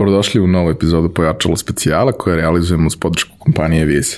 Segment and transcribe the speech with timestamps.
[0.00, 4.16] Dobrodošli u novu epizodu Pojačalo specijala koje realizujemo uz podršku kompanije Vize.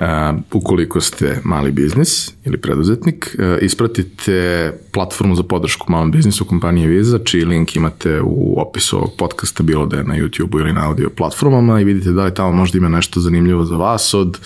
[0.00, 0.06] Uh,
[0.52, 7.18] ukoliko ste mali biznis ili preduzetnik, uh, ispratite platformu za podršku malom biznisu kompanije Viza,
[7.18, 11.10] čiji link imate u opisu ovog podcasta, bilo da je na YouTube ili na audio
[11.10, 14.38] platformama i vidite da li tamo možda ima nešto zanimljivo za vas od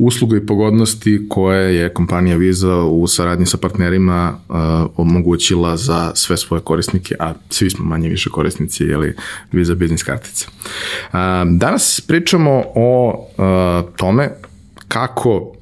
[0.00, 4.56] usluga i pogodnosti koje je kompanija Visa u saradnji sa partnerima uh,
[4.96, 9.16] omogućila za sve svoje korisnike, a svi smo manje više korisnici jeli,
[9.52, 10.46] Visa biznis kartice.
[11.12, 11.18] Uh,
[11.50, 14.30] danas pričamo o uh, tome
[14.88, 15.52] kako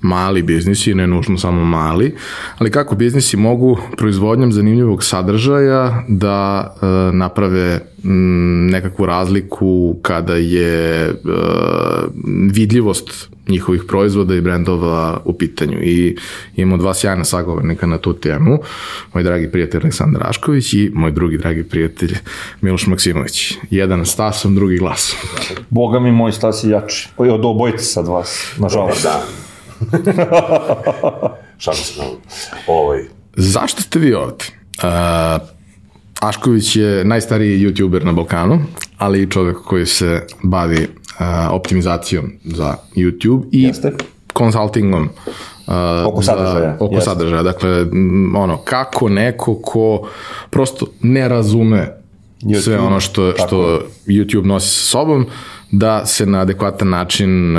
[0.00, 2.14] mali biznisi, ne nužno samo mali,
[2.58, 6.86] ali kako biznisi mogu proizvodnjom zanimljivog sadržaja da e,
[7.16, 11.14] naprave m, nekakvu razliku kada je e,
[12.52, 15.78] vidljivost njihovih proizvoda i brendova u pitanju.
[15.82, 16.16] I
[16.56, 18.58] imamo dva sjajna sagovornika na tu temu,
[19.14, 22.14] moj dragi prijatelj Aleksandar Rašković i moj drugi dragi prijatelj
[22.60, 23.54] Miloš Maksimović.
[23.70, 25.18] Jedan stasom, drugi glasom.
[25.70, 27.08] Boga mi, moj stas je jači.
[27.16, 29.02] Od obojte sad vas, nažalost.
[29.02, 29.49] Da.
[31.58, 32.02] Šalim se.
[32.66, 33.00] Ovaj.
[33.36, 34.44] Zašto ste vi ovde?
[34.78, 35.48] Uh,
[36.20, 38.58] Ašković je najstariji youtuber na Balkanu,
[38.98, 43.92] ali i čovek koji se bavi uh, optimizacijom za YouTube i Jeste.
[44.32, 45.74] konsultingom uh,
[46.06, 47.10] Oko sadržaja, Za, oko jeste.
[47.10, 47.42] sadržaja.
[47.42, 50.08] Dakle, m, ono, kako neko ko
[50.50, 51.96] prosto ne razume
[52.42, 55.26] YouTube, sve ono što, tako što YouTube nosi sa sobom,
[55.72, 57.56] da se na adekvatan način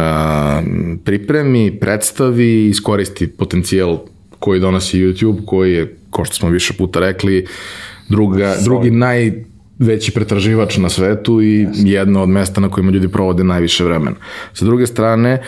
[1.04, 4.00] pripremi, predstavi i iskoristi potencijal
[4.40, 7.46] koji donosi YouTube, koji je, kao što smo više puta rekli,
[8.10, 13.84] druga, drugi najveći pretraživač na svetu i jedno od mesta na kojima ljudi provode najviše
[13.84, 14.16] vremena.
[14.54, 15.44] Sa druge strane,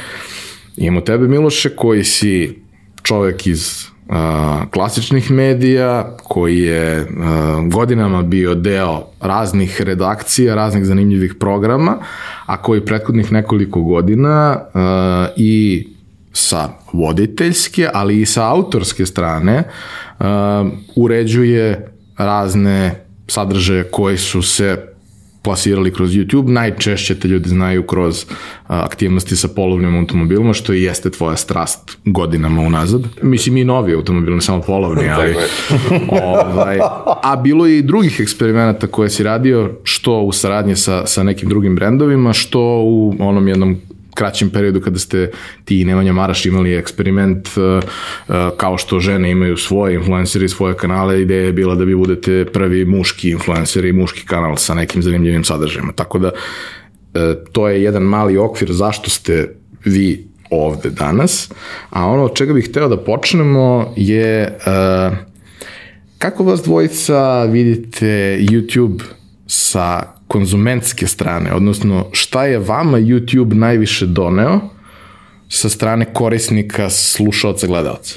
[0.77, 2.59] imamo tebe Miloše koji si
[3.03, 3.92] čovek iz
[4.71, 7.07] klasičnih medija, koji je
[7.71, 11.97] godinama bio deo raznih redakcija, raznih zanimljivih programa,
[12.45, 14.59] a koji prethodnih nekoliko godina
[15.35, 15.87] i
[16.33, 19.63] sa voditeljske, ali i sa autorske strane
[20.95, 21.87] uređuje
[22.17, 24.92] razne sadržaje koji su se
[25.43, 28.25] plasirali kroz YouTube, najčešće te ljudi znaju kroz
[28.67, 33.01] aktivnosti sa polovnim automobilima, što i jeste tvoja strast godinama unazad.
[33.21, 35.35] Mislim i novi automobil, ne samo polovni, ali...
[36.09, 36.79] ovaj,
[37.23, 41.49] a bilo je i drugih eksperimenata koje si radio, što u saradnji sa, sa nekim
[41.49, 43.77] drugim brendovima, što u onom jednom
[44.13, 45.31] kraćem periodu kada ste
[45.65, 50.77] ti i Nemanja Maraš imali eksperiment uh, uh, kao što žene imaju svoje influenceri, svoje
[50.77, 55.01] kanale, ideja je bila da vi budete prvi muški influencer i muški kanal sa nekim
[55.01, 55.93] zanimljivim sadržajima.
[55.93, 61.51] Tako da uh, to je jedan mali okvir zašto ste vi ovde danas,
[61.89, 64.57] a ono od čega bih hteo da počnemo je
[66.17, 69.03] kako vas dvojica vidite YouTube
[69.47, 74.59] sa konzumentske strane, odnosno šta je vama YouTube najviše doneo
[75.49, 78.15] sa strane korisnika, slušalca, gledalca?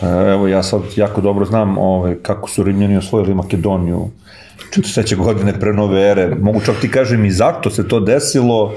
[0.00, 4.08] Pa Evo, ja sad jako dobro znam ovaj, kako su Rimljani osvojili Makedoniju
[4.70, 5.16] 43.
[5.16, 6.34] godine pre nove ere.
[6.40, 8.74] Mogu čak ti kažem i zato se to desilo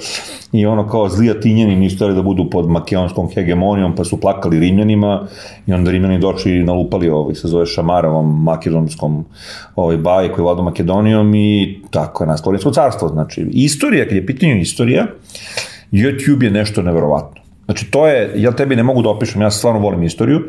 [0.51, 4.59] i ono kao zli Atinjani nisu htjeli da budu pod makedonskom hegemonijom pa su plakali
[4.59, 5.27] Rimljanima
[5.67, 9.25] i onda Rimljani došli i nalupali ovaj, se zove Šamarovom makedonskom
[9.75, 13.07] ovaj, baji koji vlada Makedonijom i tako je nastalo Rimsko carstvo.
[13.07, 15.07] Znači, istorija, kad je pitanje istorija,
[15.91, 17.41] YouTube je nešto neverovatno.
[17.65, 20.41] Znači, to je, ja tebi ne mogu da opišem, ja stvarno volim istoriju,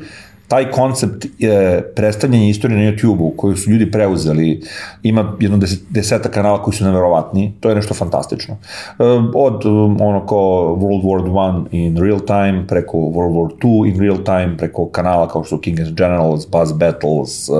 [0.52, 4.60] taj koncept e, predstavljanja istorije na YouTube-u koju su ljudi preuzeli,
[5.02, 8.54] ima jedno deset, deseta kanala koji su neverovatni, to je nešto fantastično.
[8.54, 9.04] E,
[9.34, 14.00] od um, ono kao World War 1 in real time, preko World War 2 in
[14.00, 17.52] real time, preko kanala kao što su King and Generals, Buzz Battles, e,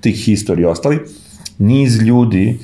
[0.00, 1.00] tih history i ostali,
[1.58, 2.58] niz ljudi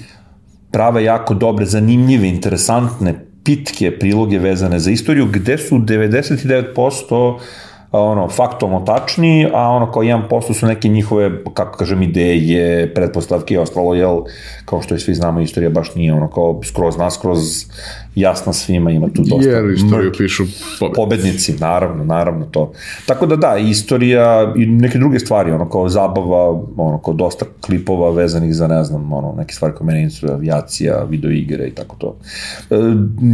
[0.70, 7.38] prave jako dobre, zanimljive, interesantne, pitke priloge vezane za istoriju, gde su 99%
[7.92, 13.58] ono, faktualno tačni, a ono kao 1% su neke njihove, kako kažem, ideje, pretpostavke i
[13.58, 14.22] ostalo, jel,
[14.64, 17.66] kao što i svi znamo, istorija baš nije ono kao skroz naskroz
[18.16, 20.42] jasna svima, ima tu dosta Jer istoriju mrk- pišu
[20.80, 20.96] pobednici.
[20.96, 22.72] pobednici, naravno, naravno to.
[23.06, 28.10] Tako da da, istorija i neke druge stvari, ono kao zabava, ono kao dosta klipova
[28.10, 32.16] vezanih za, ne znam, ono, neke stvari koje mene interesuju, avijacija, videoigre i tako to.
[32.70, 32.76] E,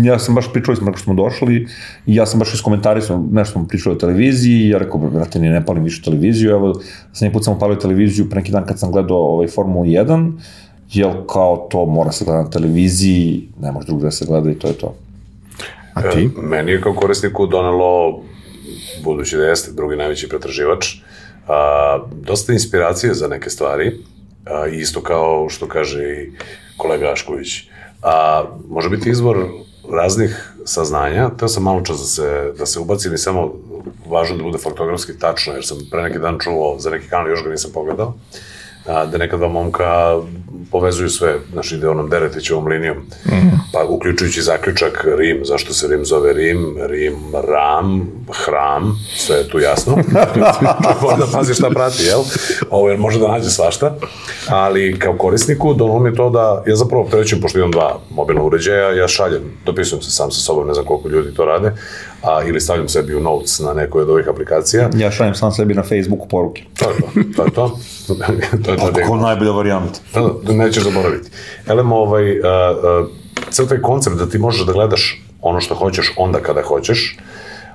[0.04, 1.66] ja sam baš pričali smo, smo došli,
[2.06, 5.66] i ja sam baš iskomentarisao, nešto smo pričali o televiziji, ja rekao, brate, ni ne
[5.66, 6.80] palim više televiziju, evo,
[7.12, 10.32] sam put sam palio televiziju pre neki dan kad sam gledao ovaj Formulu 1,
[10.92, 14.54] jel kao to mora se gleda na televiziji, ne može drugo da se gleda i
[14.54, 14.94] to je to.
[15.94, 16.30] A ti?
[16.38, 18.20] E, Meni je kao korisniku donelo,
[19.04, 20.94] budući da jeste drugi najveći pretraživač,
[21.48, 23.98] a, dosta inspiracije za neke stvari,
[24.46, 26.32] a, isto kao što kaže i
[26.76, 27.48] kolega Ašković.
[28.02, 29.46] a, može biti izvor
[29.92, 31.30] raznih saznanja.
[31.38, 33.52] Teo sam malo čas da se, da se ubaci, ni samo
[34.06, 37.44] važno da bude faktografski tačno, jer sam pre neki dan čuo za neki kanal, još
[37.44, 38.14] ga nisam pogledao,
[38.86, 40.18] a, da neka dva momka
[40.70, 43.32] povezuju sve, znaš, ide onom Deretićevom linijom, mm.
[43.72, 47.16] pa uključujući zaključak Rim, zašto se Rim zove Rim, Rim,
[47.48, 48.10] Ram,
[48.44, 49.96] Hram, sve je tu jasno.
[51.18, 52.20] da pazi šta prati, jel?
[52.70, 53.96] Ovo, jer može da nađe svašta,
[54.48, 58.42] ali kao korisniku dono mi je to da, ja zapravo opterećujem, pošto imam dva mobilna
[58.42, 61.72] uređaja, ja šaljem, dopisujem se sam sa sobom, ne znam koliko ljudi to rade,
[62.22, 64.90] a, ili stavljam sebi u notes na nekoj od ovih aplikacija.
[64.96, 66.62] Ja šaljem sam sebi na Facebooku poruke.
[66.78, 67.06] To je to,
[67.36, 67.78] to je to.
[68.64, 68.92] to je to.
[68.94, 70.00] Kako najbolja varijanta.
[70.14, 71.30] Da, da, nećeš zaboraviti.
[71.66, 73.08] Elem, ovaj, uh, uh,
[73.50, 77.16] ceo taj koncept da ti možeš da gledaš ono što hoćeš onda kada hoćeš,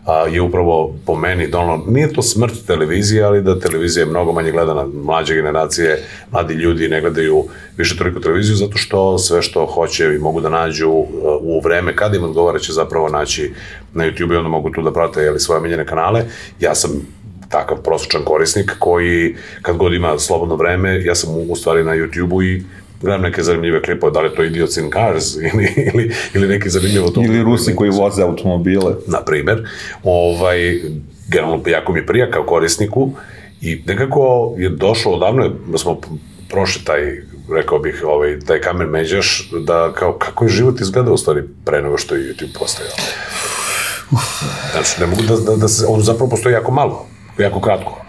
[0.07, 4.31] a, je upravo po meni dono, nije to smrt televizije, ali da televizija je mnogo
[4.31, 7.43] manje gledana, mlađe generacije, mladi ljudi ne gledaju
[7.77, 10.89] više toliko televiziju, zato što sve što hoće i mogu da nađu
[11.41, 13.53] u vreme kada im odgovara će zapravo naći
[13.93, 16.25] na YouTube i onda mogu tu da prate jeli, svoje miljene kanale.
[16.59, 16.91] Ja sam
[17.49, 22.43] takav prosječan korisnik koji kad god ima slobodno vreme, ja sam u stvari na YouTube-u
[22.43, 22.63] i
[23.01, 26.69] gledam neke zanimljive klipove, da li je to Idiots in Cars ili, ili, ili neki
[26.69, 27.35] zanimljiv automobil.
[27.35, 28.95] Ili Rusi koji voze automobile.
[29.07, 29.67] Na primer.
[30.03, 30.81] Ovaj,
[31.27, 33.11] generalno, jako mi prija kao korisniku
[33.61, 36.01] i nekako je došlo odavno, da smo
[36.49, 37.21] prošli taj,
[37.55, 41.81] rekao bih, ovaj, taj kamen međaš, da kao kako je život izgledao u stvari pre
[41.81, 42.91] nego što je YouTube postojao.
[44.71, 47.07] Znači, ne mogu da, da, da se, on zapravo postoji jako malo,
[47.43, 48.06] jako kratko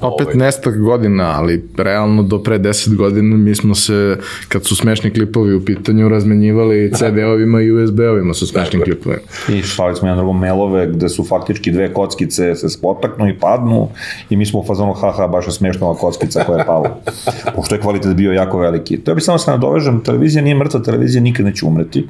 [0.00, 0.36] Opet ovaj.
[0.36, 4.16] nestak godina, ali realno do pre 10 godina mi smo se,
[4.48, 9.22] kad su smešni klipovi u pitanju, razmenjivali CD-ovima i USB-ovima sa smešnim klipovima.
[9.48, 13.88] I šali smo jedan drugom mailove gde su faktički dve kockice se spotaknu i padnu
[14.30, 17.00] i mi smo u fazonu haha, baš je smešna ova kockica koja je pala.
[17.56, 18.96] Pošto je kvalitet bio jako veliki.
[18.96, 22.06] To bi samo se nadovežem, televizija nije mrtva, televizija nikad neće umreti.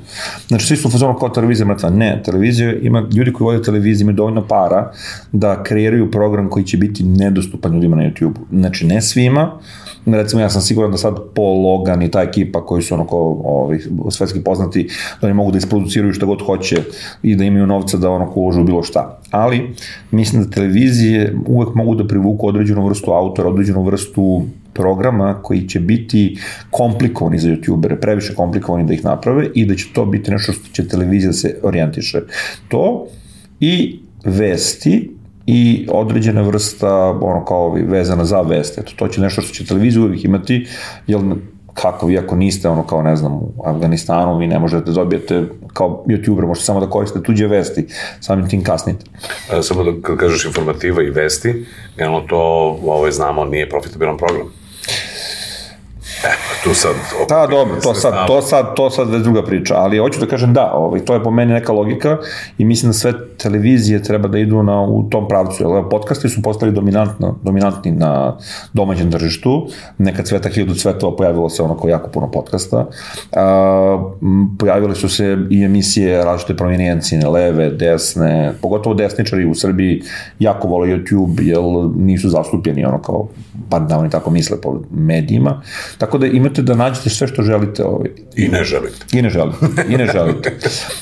[0.49, 1.91] Znači svi su u fazonu kao televizija mrtva.
[1.91, 4.93] Ne, televizija ima, ljudi koji vode televiziju imaju dovoljno para
[5.33, 8.35] da kreiraju program koji će biti nedostupan ljudima na YouTube.
[8.53, 9.59] Znači, ne svima,
[10.07, 13.81] recimo ja sam siguran da sad Paul Logan i ta ekipa koji su onako ovi,
[14.11, 14.89] svetski poznati,
[15.21, 16.77] da oni mogu da isproduciraju šta god hoće
[17.23, 19.21] i da imaju novca da onako uložu bilo šta.
[19.31, 19.75] Ali
[20.11, 24.43] mislim da televizije uvek mogu da privuku određenu vrstu autora, određenu vrstu
[24.73, 26.39] programa koji će biti
[26.71, 30.73] komplikovani za youtubere, previše komplikovani da ih naprave i da će to biti nešto što
[30.73, 32.21] će televizija da se orijentiše.
[32.69, 33.07] To
[33.61, 35.18] i vesti
[35.51, 38.81] i određena vrsta, ono kao vezana za veste.
[38.81, 40.67] Eto, to će nešto što će televizija uvijek imati,
[41.07, 41.21] jer
[41.75, 45.45] kako vi ako niste ono kao ne znam u Afganistanu vi ne možete da dobijete
[45.73, 47.87] kao youtuber možete samo da koristite tuđe vesti
[48.21, 49.05] samim tim kasnite
[49.53, 51.67] e, samo da kad kažeš informativa i vesti
[51.97, 52.39] generalno to
[52.85, 54.47] ovo znamo nije profitabilan program
[56.65, 56.95] tu sad...
[57.29, 60.53] Da, dobro, to sad, to sad, to sad već druga priča, ali hoću da kažem
[60.53, 62.17] da, ovaj, to je po meni neka logika
[62.59, 66.43] i mislim da sve televizije treba da idu na, u tom pravcu, jer podcasti su
[66.43, 68.37] postali dominantno, dominantni na
[68.73, 69.69] domaćem tržištu,
[69.99, 72.87] nekad Sveta hiljadu cvetova pojavilo se onako jako puno podcasta,
[73.37, 74.11] a,
[74.59, 80.03] pojavile su se i emisije različite provenijencije, leve, desne, pogotovo desničari u Srbiji
[80.39, 81.59] jako vole YouTube, jer
[81.97, 83.29] nisu zastupljeni ono kao,
[83.71, 85.63] pa da oni tako misle po medijima,
[85.99, 87.85] tako da imate da nađete sve što želite.
[87.85, 88.09] Ovaj.
[88.37, 89.19] I ne želite.
[89.19, 89.59] I ne želite.
[89.89, 90.57] I ne želite.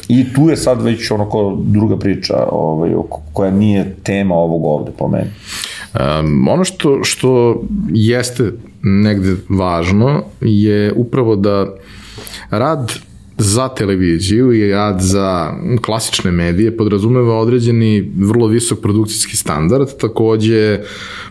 [0.08, 2.90] I tu je sad već onako druga priča ovaj,
[3.32, 5.30] koja nije tema ovog ovde po meni.
[6.20, 11.66] Um, ono što, što jeste negde važno je upravo da
[12.50, 12.92] rad
[13.38, 15.52] za televiziju i rad za
[15.82, 20.80] klasične medije podrazumeva određeni vrlo visok produkcijski standard, takođe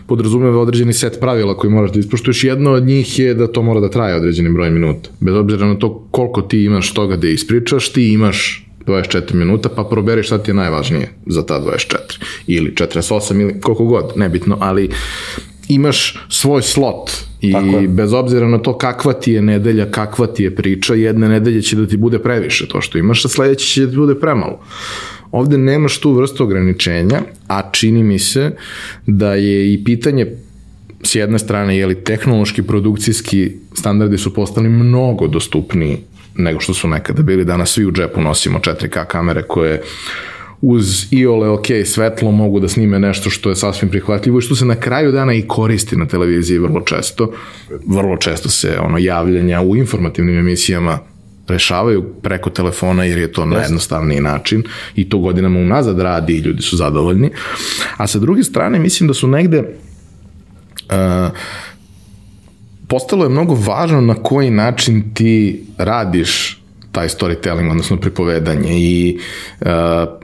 [0.06, 2.44] podrazumeva određeni set pravila koji moraš da ispoštuješ.
[2.44, 5.10] Jedno od njih je da to mora da traje određeni broj minuta.
[5.20, 9.84] Bez obzira na to koliko ti imaš toga da ispričaš, ti imaš 24 minuta, pa
[9.84, 11.96] proberi šta ti je najvažnije za ta 24.
[12.46, 14.90] Ili 48 ili koliko god, nebitno, ali
[15.68, 17.54] imaš svoj slot i
[17.88, 21.76] bez obzira na to kakva ti je nedelja, kakva ti je priča, jedne nedelje će
[21.76, 24.60] da ti bude previše to što imaš, a sledeće će da ti bude premalo.
[25.32, 28.50] Ovde nemaš tu vrstu ograničenja, a čini mi se
[29.06, 30.26] da je i pitanje
[31.02, 35.98] s jedne strane, je li tehnološki, produkcijski standardi su postali mnogo dostupniji
[36.38, 37.44] nego što su nekada bili.
[37.44, 39.82] Danas svi u džepu nosimo 4K kamere koje
[40.60, 44.64] uz iole ok svetlo mogu da snime nešto što je sasvim prihvatljivo i što se
[44.64, 47.32] na kraju dana i koristi na televiziji vrlo često.
[47.86, 50.98] Vrlo često se ono javljanja u informativnim emisijama
[51.48, 54.62] rešavaju preko telefona jer je to najjednostavniji način
[54.94, 57.30] i to godinama unazad radi i ljudi su zadovoljni.
[57.96, 59.66] A sa druge strane mislim da su negde uh,
[62.88, 66.62] postalo je mnogo važno na koji način ti radiš
[66.96, 69.18] taj storytelling, odnosno pripovedanje i
[69.60, 69.66] uh,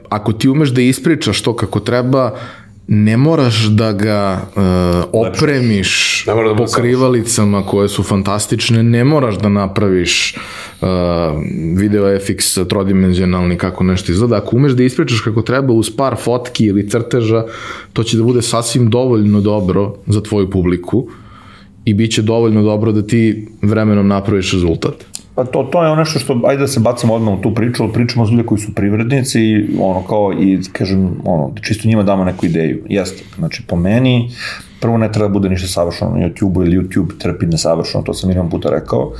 [0.09, 2.31] ako ti umeš da ispričaš to kako treba,
[2.87, 4.63] ne moraš da ga uh,
[5.13, 10.35] opremiš Ne da pokrivalicama koje su fantastične, ne moraš da napraviš
[10.81, 10.87] uh,
[11.77, 14.37] video FX trodimenzionalni kako nešto izgleda.
[14.37, 17.45] Ako umeš da ispričaš kako treba uz par fotki ili crteža,
[17.93, 21.07] to će da bude sasvim dovoljno dobro za tvoju publiku
[21.85, 25.12] i bit će dovoljno dobro da ti vremenom napraviš rezultat.
[25.35, 27.93] Pa to, to je nešto što, ajde da se bacimo odmah u tu priču, ali
[27.93, 32.03] pričamo s ljudi koji su privrednici i ono kao i kažem, ono, da čisto njima
[32.03, 32.83] damo neku ideju.
[32.89, 34.29] Jeste, znači po meni,
[34.83, 38.29] prvo ne treba da bude ništa savršeno na YouTube-u ili YouTube trpi nesavršeno, to sam
[38.29, 39.11] milion puta rekao.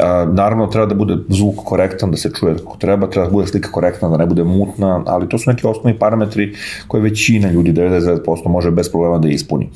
[0.00, 3.46] A, naravno, treba da bude zvuk korektan, da se čuje kako treba, treba da bude
[3.46, 6.54] slika korektna, da ne bude mutna, ali to su neki osnovni parametri
[6.88, 9.68] koje većina ljudi, 99% može bez problema da ispuni.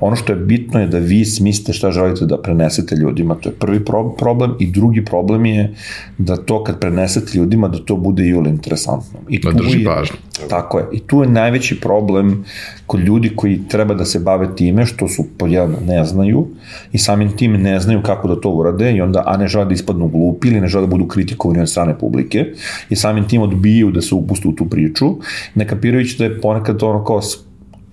[0.00, 3.54] Ono što je bitno je da vi smislite šta želite da prenesete ljudima, to je
[3.54, 5.74] prvi pro- problem i drugi problem je
[6.18, 9.18] da to kad prenesete ljudima da to bude i interesantno.
[9.28, 10.16] I Da drži je- pažnju.
[10.48, 10.84] Tako je.
[10.92, 12.44] I tu je najveći problem
[12.86, 16.46] kod ljudi koji treba da se bave time što su po jedan ne znaju
[16.92, 19.74] i samim tim ne znaju kako da to urade i onda a ne žele da
[19.74, 22.46] ispadnu glupi ili ne žele da budu kritikovani od strane publike
[22.88, 25.06] i samim tim odbijaju da se upuste u tu priču,
[25.54, 27.20] ne kapirajući da je ponekad ono kao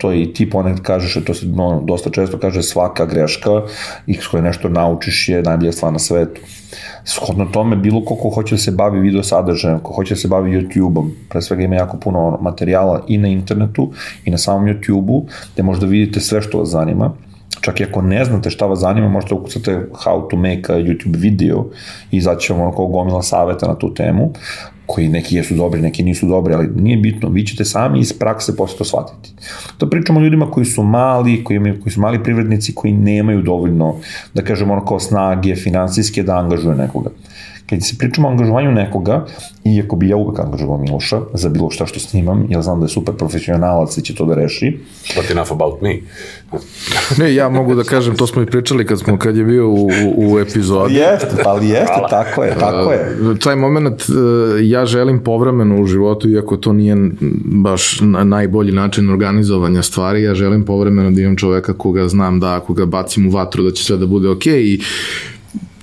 [0.02, 3.62] to i ti ponekad kažeš, to se no, dosta često kaže svaka greška
[4.08, 6.42] i s koje nešto naučiš je najbolja stvar na svetu.
[7.06, 10.28] Shodno tome, bilo ko ko hoće da se bavi video sadržajem, ko hoće da se
[10.28, 13.92] bavi YouTube-om, pre svega ima jako puno materijala i na internetu
[14.26, 17.14] i na samom YouTube-u, gde možda vidite sve što vas zanima,
[17.62, 21.18] čak i ako ne znate šta vas zanima, možete ukucate how to make a YouTube
[21.18, 21.66] video
[22.12, 24.34] i izaći vam ono kao gomila saveta na tu temu,
[24.86, 28.56] koji neki jesu dobri, neki nisu dobri, ali nije bitno, vi ćete sami iz prakse
[28.56, 29.34] posle to shvatiti.
[29.78, 33.42] To pričamo o ljudima koji su mali, koji, imaju, koji su mali privrednici, koji nemaju
[33.42, 33.96] dovoljno,
[34.34, 37.10] da kažemo ono kao snage, finansijske da angažuje nekoga.
[37.70, 39.26] Kad se pričamo o angažovanju nekoga,
[39.64, 42.90] iako bi ja uvek angažovao Miloša za bilo šta što snimam, jer znam da je
[42.90, 44.80] super profesionalac i će to da reši,
[45.16, 45.96] But enough about me.
[47.18, 49.90] Ne, ja mogu da kažem, to smo i pričali kad smo kad je bio u,
[50.16, 50.94] u, epizodi.
[50.94, 53.18] Jeste, ali jeste, tako je, tako je.
[53.40, 54.14] Taj moment e,
[54.62, 56.98] ja želim povremeno u životu, iako to nije
[57.46, 62.56] baš na- najbolji način organizovanja stvari, ja želim povremeno da imam čoveka koga znam da
[62.56, 64.82] ako ga bacim u vatru da će sve da bude okej i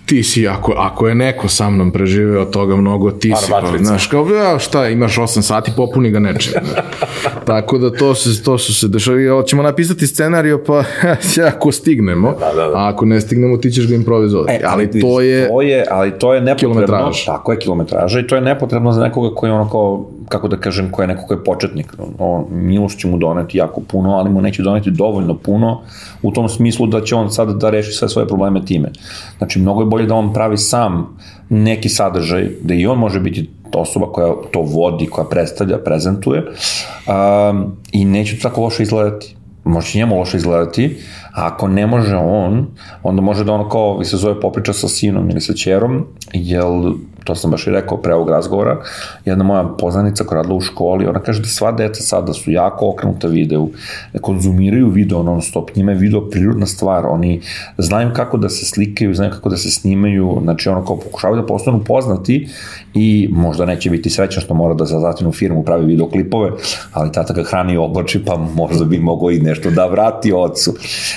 [0.09, 4.07] ti si, ako, ako je neko sa mnom preživeo toga mnogo, ti si, pa, znaš,
[4.07, 6.53] kao, ja, šta, imaš 8 sati, popuni ga nečim.
[7.47, 10.85] Tako da to se, to su se dešavaju, ćemo napisati scenario, pa
[11.55, 12.77] ako stignemo, Da, da, da.
[12.77, 14.53] a ako ne stignemo, ti ćeš ga improvizovati.
[14.53, 16.75] E, ali vidiš, to je, to je, ali to je nepotrebno.
[16.75, 17.25] Kilometraža.
[17.27, 20.57] Tako je kilometraža i to je nepotrebno za nekoga koji je ono kao, kako da
[20.57, 21.95] kažem, koji je neko koji je početnik.
[22.19, 25.81] On, Miloš će mu doneti jako puno, ali mu neće doneti dovoljno puno
[26.23, 28.91] u tom smislu da će on sad da reši sve svoje probleme time.
[29.39, 31.19] Znači, mnogo je bolje da on pravi sam
[31.49, 37.77] neki sadržaj, da i on može biti osoba koja to vodi, koja predstavlja, prezentuje um,
[37.93, 39.35] i neće tako loše izgledati
[39.69, 40.97] može njemu loše izgledati,
[41.35, 42.67] a ako ne može on,
[43.03, 46.93] onda može da ono kao, se zove popriča sa sinom ili sa čerom, jel,
[47.29, 48.77] to sam baš i rekao pre ovog razgovora,
[49.25, 52.89] jedna moja poznanica koja radila u školi, ona kaže da sva deca sada su jako
[52.89, 53.69] okrenuta videu,
[54.13, 57.41] da konzumiraju video non stop, njima je video prirodna stvar, oni
[57.79, 61.47] znaju kako da se slikaju, znaju kako da se snimaju, znači ono kao pokušavaju da
[61.47, 62.49] postanu poznati
[62.95, 66.51] i možda neće biti srećan što mora da za zatinu firmu pravi videoklipove,
[66.93, 70.75] ali tata ga hrani i oblači, pa možda bi mogao i nešto da vrati ocu.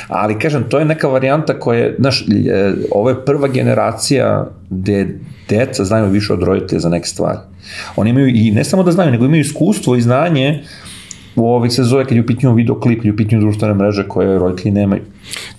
[0.08, 5.20] Ali kažem, to je neka varijanta koja je, znaš, e, ovo je prva generacija gde
[5.50, 7.38] deca znaju više od roditelja za neke stvari.
[7.96, 10.64] Oni imaju i ne samo da znaju, nego imaju iskustvo i znanje
[11.36, 14.08] u ovoj se zove kad je u pitanju videoklip, kad je u pitanju društvene mreže
[14.08, 15.02] koje roditelji nemaju.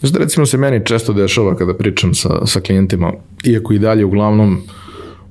[0.00, 3.12] Znaš da recimo se meni često dešava kada pričam sa, sa klijentima,
[3.44, 4.60] iako i dalje uglavnom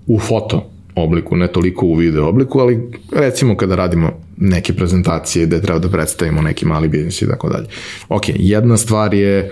[0.07, 2.79] u foto obliku, ne toliko u video obliku, ali
[3.11, 7.67] recimo kada radimo neke prezentacije gde treba da predstavimo neki mali biznis i tako dalje.
[8.09, 9.51] Ok, jedna stvar je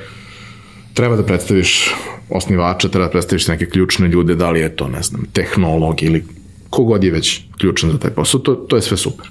[0.94, 1.96] treba da predstaviš
[2.29, 6.24] osnivača, treba da predstaviš neke ključne ljude, da li je to, ne znam, tehnolog ili
[6.69, 9.29] kogod je već ključan za taj posao, to, to je sve super.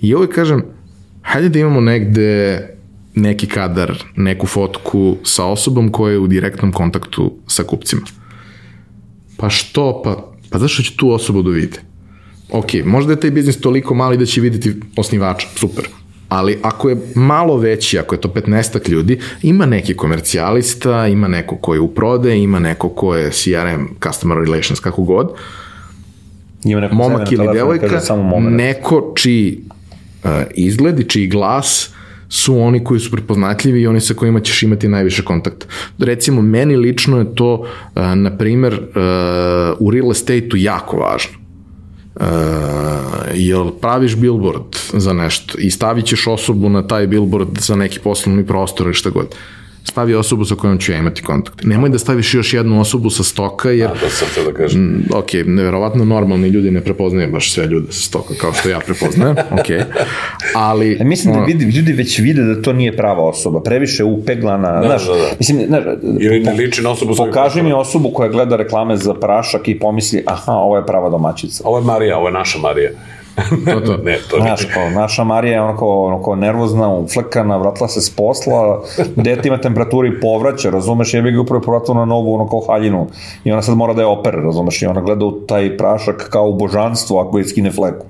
[0.00, 0.62] I uvijek kažem,
[1.22, 2.60] hajde da imamo negde
[3.14, 8.02] neki kadar, neku fotku sa osobom koja je u direktnom kontaktu sa kupcima.
[9.36, 10.02] Pa što?
[10.04, 11.80] Pa, pa zašto će tu osobu da vide?
[12.50, 15.88] Ok, možda je taj biznis toliko mali da će videti osnivača, super.
[16.28, 21.56] Ali ako je malo veći, ako je to 15 ljudi, ima neki komercijalista, ima neko
[21.56, 25.32] ko je u prode, ima neko ko je CRM, Customer Relations, kako god,
[26.64, 28.56] Ima neko momak ili devojka, kaže samo moment.
[28.56, 29.60] neko čiji
[30.24, 31.90] uh, izgled i čiji glas
[32.28, 35.66] su oni koji su prepoznatljivi i oni sa kojima ćeš imati najviše kontakta.
[35.98, 38.80] Recimo, meni lično je to, uh, na primer, uh,
[39.78, 41.47] u real estate-u jako važno.
[42.20, 42.24] Uh,
[43.34, 48.46] jel praviš billboard za nešto i stavit ćeš osobu na taj billboard za neki poslovni
[48.46, 49.34] prostor ili šta god
[49.88, 51.64] stavi osobu sa kojom ću ja imati kontakt.
[51.64, 53.90] Nemoj da staviš još jednu osobu sa stoka, jer...
[53.90, 54.80] A, to sam htio da kažem.
[54.80, 58.78] Mm, ok, neverovatno normalni ljudi ne prepoznaju baš sve ljude sa stoka, kao što ja
[58.78, 59.66] prepoznajem, ok.
[60.54, 60.96] Ali...
[61.00, 64.86] E, mislim da vidi, ljudi već vide da to nije prava osoba, previše upeglana, Da,
[64.86, 65.28] znaš, da, da.
[65.38, 65.82] mislim, znaš,
[66.20, 70.22] Ili ne liči na osobu pokaži mi osobu koja gleda reklame za prašak i pomisli,
[70.26, 71.62] aha, ovo je prava domaćica.
[71.66, 72.90] Ovo je Marija, ovo je naša Marija.
[73.72, 73.96] To, to.
[74.02, 78.82] ne, to Znaš, kao, naša Marija je onako, onako nervozna, uflekana, vratila se s posla,
[79.16, 83.06] dete ima temperaturu i povraća, razumeš, jebi ga upravo povratila na novu ono kao haljinu
[83.44, 86.48] i ona sad mora da je opere, razumeš, i ona gleda u taj prašak kao
[86.48, 88.06] u božanstvo ako je skine fleku.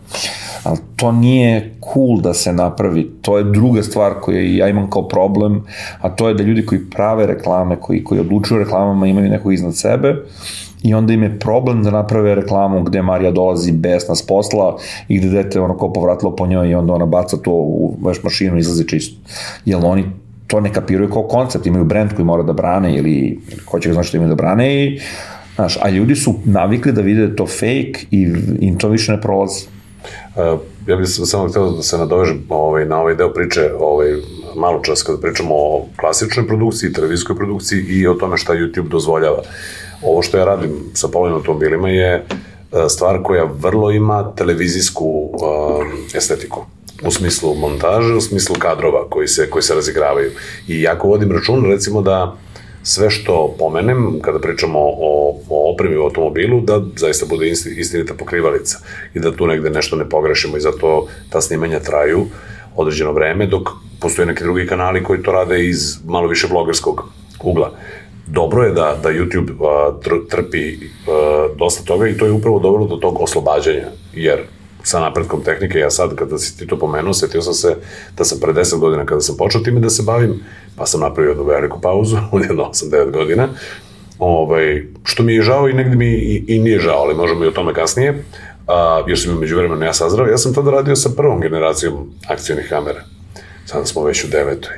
[0.62, 5.08] Ali to nije cool da se napravi, to je druga stvar koju ja imam kao
[5.08, 5.64] problem,
[6.00, 9.76] a to je da ljudi koji prave reklame, koji, koji odlučuju reklamama imaju nekog iznad
[9.76, 10.16] sebe,
[10.82, 14.76] i onda im je problem da naprave reklamu gde Marija dolazi besna s posla
[15.08, 18.23] i gde dete ono kao povratilo po njoj i onda ona baca to u veš
[18.23, 19.16] mašinu i izlazi čisto.
[19.64, 20.04] Jer oni
[20.47, 23.92] to ne kapiraju kao koncept, imaju brand koji mora da brane ili, ko će ga
[23.92, 25.00] znači što imaju da brane i
[25.58, 28.28] Znaš, a ljudi su navikli da vide da to fake i
[28.61, 29.66] im to više ne prolazi.
[30.37, 34.08] Uh, ja bih samo htio da se nadovežem ovaj, na ovaj deo priče ovaj,
[34.56, 39.42] malo čas kada pričamo o klasičnoj produkciji, televizijskoj produkciji i o tome šta YouTube dozvoljava.
[40.02, 42.25] Ovo što ja radim sa polovnim automobilima je e,
[42.88, 45.33] stvar koja vrlo ima televizijsku um,
[46.14, 46.64] estetiku
[47.02, 50.31] u smislu montaže, u smislu kadrova koji se, koji se razigravaju.
[50.69, 52.37] I jako vodim račun, recimo da
[52.83, 58.14] sve što pomenem kada pričamo o, o opremi u automobilu, da zaista bude isti- istinita
[58.14, 58.78] pokrivalica
[59.14, 62.26] i da tu negde nešto ne pogrešimo i zato ta snimanja traju
[62.76, 63.69] određeno vreme, dok
[64.00, 67.05] postoje neki drugi kanali koji to rade iz malo više vlogerskog
[67.43, 67.73] ugla.
[68.30, 72.58] Dobro je da, da YouTube a, tr, trpi a, dosta toga i to je upravo
[72.58, 74.38] dobro do tog oslobađanja, jer
[74.82, 77.76] sa napretkom tehnike, ja sad kada si ti to pomenuo, setio sam se
[78.17, 80.41] da sam pre 10 godina kada sam počeo time da se bavim,
[80.76, 83.49] pa sam napravio jednu veliku pauzu od jedno 8-9 godina,
[84.19, 87.49] ovaj, što mi je žao i negde mi i, i nije žao, ali možemo i
[87.49, 88.25] o tome kasnije,
[88.67, 92.67] a, jer sam među vremenu ja sazrao, ja sam tada radio sa prvom generacijom akcijnih
[92.69, 93.18] kamera.
[93.69, 94.76] Sada smo već u devetoj.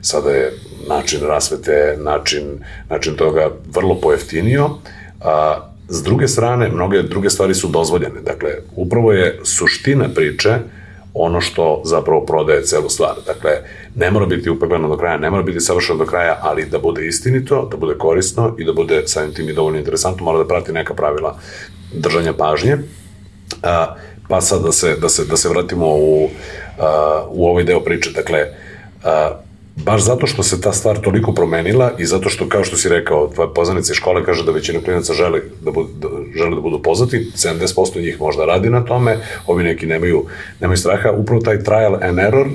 [0.00, 0.52] Sada je
[0.88, 2.44] način rasvete, način,
[2.90, 4.70] način toga vrlo pojeftinio,
[5.20, 8.20] a s druge strane, mnoge druge stvari su dozvoljene.
[8.20, 10.58] Dakle, upravo je suština priče
[11.14, 13.14] ono što zapravo prodaje celu stvar.
[13.26, 13.50] Dakle,
[13.94, 17.06] ne mora biti upeglano do kraja, ne mora biti savršeno do kraja, ali da bude
[17.06, 20.72] istinito, da bude korisno i da bude samim tim i dovoljno interesantno, mora da prati
[20.72, 21.38] neka pravila
[21.92, 22.78] držanja pažnje.
[23.62, 23.94] A,
[24.28, 26.28] pa sad da se, da se, da se vratimo u,
[27.28, 28.10] u ovaj deo priče.
[28.10, 28.46] Dakle,
[29.76, 33.30] baš zato što se ta stvar toliko promenila i zato što, kao što si rekao,
[33.34, 36.82] tvoja poznanica iz škole kaže da većina klinaca žele da, budu, da, žele da budu
[36.82, 40.24] poznati, 70% njih možda radi na tome, ovi neki nemaju,
[40.60, 42.46] nemaju straha, upravo taj trial and error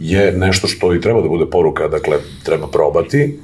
[0.00, 3.38] je nešto što i treba da bude poruka, dakle, treba probati,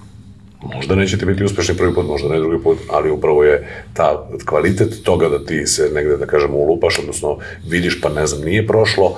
[0.74, 5.02] možda nećete biti uspešni prvi put, možda ne drugi put, ali upravo je ta kvalitet
[5.02, 9.16] toga da ti se negde, da kažemo, ulupaš, odnosno vidiš pa ne znam, nije prošlo,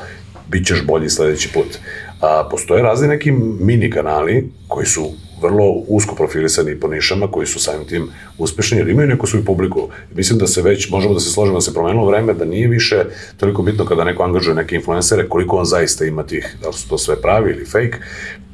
[0.51, 1.79] bit ćeš bolji sledeći put.
[2.21, 7.61] A, postoje razni neki mini kanali koji su vrlo usko profilisani po nišama, koji su
[7.61, 8.09] samim tim
[8.39, 9.89] uspešni, jer imaju neku svoju publiku.
[10.15, 13.05] Mislim da se već, možemo da se složimo da se promenilo vreme, da nije više
[13.37, 16.89] toliko bitno kada neko angažuje neke influencere, koliko on zaista ima tih, da li su
[16.89, 17.99] to sve pravi ili fake,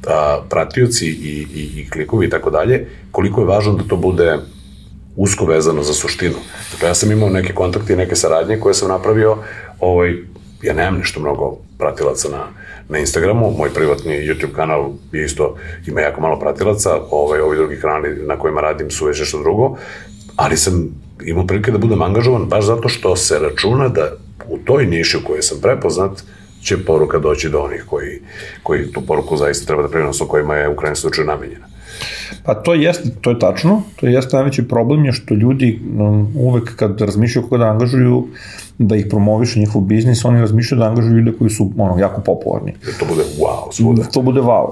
[0.07, 4.37] a, pratioci i, i, i klikovi i tako dalje, koliko je važno da to bude
[5.15, 6.35] usko vezano za suštinu.
[6.71, 9.37] Dakle, ja sam imao neke kontakte i neke saradnje koje sam napravio,
[9.79, 10.15] ovaj,
[10.61, 12.43] ja nemam nešto mnogo pratilaca na,
[12.89, 15.55] na Instagramu, moj privatni YouTube kanal je isto,
[15.87, 19.77] ima jako malo pratilaca, ovaj, ovi drugi kanali na kojima radim su već nešto drugo,
[20.35, 20.89] ali sam
[21.23, 24.11] imao prilike da budem angažovan baš zato što se računa da
[24.47, 26.11] u toj niši u kojoj sam prepoznat,
[26.63, 28.21] će poruka doći do onih koji,
[28.63, 31.65] koji tu poruku zaista treba da primenu, kojima je u krajnjem slučaju namenjena.
[32.43, 36.75] Pa to jeste, to je tačno, to jeste najveći problem je što ljudi um, uvek
[36.75, 38.27] kad razmišljaju kako da angažuju,
[38.77, 42.73] da ih promovišu njihov biznis, oni razmišljaju da angažuju ljude koji su ono, jako popularni.
[42.85, 44.03] Da to bude wow svuda.
[44.03, 44.71] To bude wow.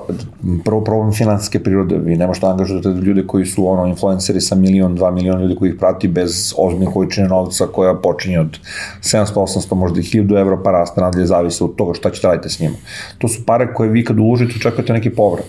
[0.66, 4.56] Prvo problem finansijske prirode, vi ne možete da angažujete ljude koji su ono, influenceri sa
[4.56, 8.60] milion, dva miliona ljudi koji ih prati bez ozbiljne količine novca koja počinje od
[9.02, 12.50] 700, 800, možda i 1000 evra pa raste nadalje, zavise od toga šta ćete raditi
[12.50, 12.76] s njima.
[13.18, 15.46] To su pare koje vi kad uložite očekujete neki povrat.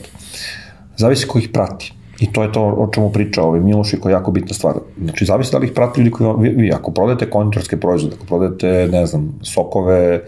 [0.96, 1.92] Zavisi ko ih prati.
[2.20, 4.74] I to je to o čemu priča ovaj Miloš i koja je jako bitna stvar.
[5.02, 8.26] Znači, zavisi da li ih prati ljudi koji, vi, vi ako prodajete konditorske proizvode, ako
[8.26, 10.22] prodajete, ne znam, sokove,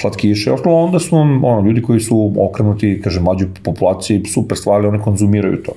[0.00, 4.86] slatkiše, ostalo, onda su vam ono, ljudi koji su okrenuti, kaže, mlađoj populaciji, super stvari,
[4.86, 5.72] oni konzumiraju to.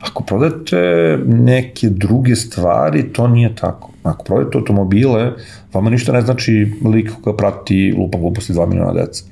[0.00, 3.90] Ako prodajete neke druge stvari, to nije tako.
[4.02, 5.32] Ako prodajete automobile,
[5.72, 9.24] vama ništa ne znači lik koga prati lupa gluposti 2 miliona deca.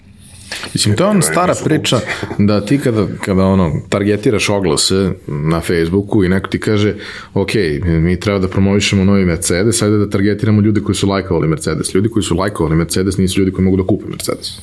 [0.75, 2.01] Mislim, to je ona stara priča
[2.39, 6.95] da ti kada, kada ono, targetiraš oglase na Facebooku i neko ti kaže,
[7.35, 7.51] ok,
[7.85, 11.95] mi treba da promovišemo novi Mercedes, ajde da targetiramo ljude koji su lajkovali Mercedes.
[11.95, 14.59] Ljudi koji su lajkovali Mercedes nisu ljudi koji mogu da kupe Mercedes.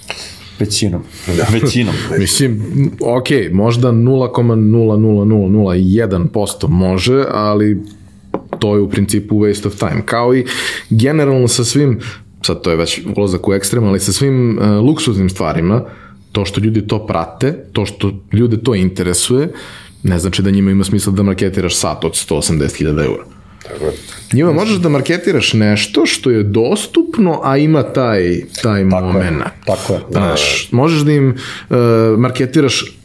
[0.59, 1.01] Većinom.
[1.37, 1.47] Da.
[1.51, 1.95] Većinom.
[2.19, 2.61] Mislim,
[2.99, 7.77] ok, možda 0,00001% može, ali
[8.59, 10.01] to je u principu waste of time.
[10.05, 10.45] Kao i
[10.89, 11.99] generalno sa svim,
[12.45, 15.81] sad to je već ulazak u ekstrem, ali sa svim uh, luksuznim stvarima,
[16.31, 19.51] to što ljudi to prate, to što ljude to interesuje,
[20.03, 23.23] ne znači da njima ima smisla da marketiraš sat od 180.000 eura.
[23.63, 23.91] Tako je.
[24.33, 29.37] Njima možeš da marketiraš nešto što je dostupno, a ima taj, taj tako moment.
[29.39, 29.99] Je, tako je.
[30.11, 31.77] Znaš, možeš da im uh,
[32.17, 32.97] marketiraš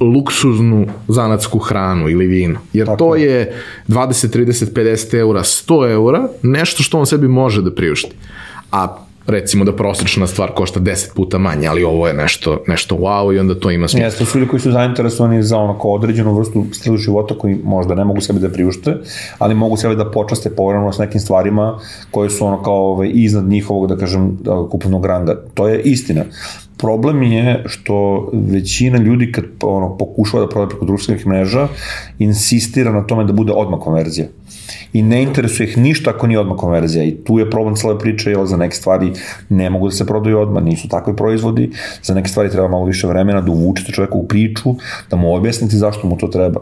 [0.00, 2.60] luksuznu zanatsku hranu ili vino.
[2.72, 2.98] Jer Tako.
[2.98, 8.12] to je 20, 30, 50 eura, 100 eura, nešto što on sebi može da priušti.
[8.74, 13.34] A recimo da prosječna stvar košta 10 puta manje, ali ovo je nešto, nešto wow
[13.34, 14.06] i onda to ima smisla.
[14.06, 17.94] Jeste, su ljudi koji su zainteresovani za ono kao određenu vrstu stilu života koji možda
[17.94, 18.96] ne mogu sebi da priušte,
[19.38, 21.78] ali mogu sebi da počaste povremeno s nekim stvarima
[22.10, 24.38] koje su ono kao ovaj, iznad njihovog, da kažem,
[24.70, 25.36] kupovnog ranga.
[25.54, 26.24] To je istina.
[26.76, 31.68] Problem je što većina ljudi kad ono, pokušava da prodaje preko društvenih mreža
[32.18, 34.26] insistira na tome da bude odmah konverzija.
[34.92, 37.04] I ne interesuje ih ništa ako nije odmah konverzija.
[37.04, 39.12] I tu je problem cele priče, jer za neke stvari
[39.48, 41.70] ne mogu da se prodaju odmah, nisu takvi proizvodi.
[42.02, 44.74] Za neke stvari treba malo više vremena da uvučete čoveka u priču,
[45.10, 46.60] da mu objasnite zašto mu to treba.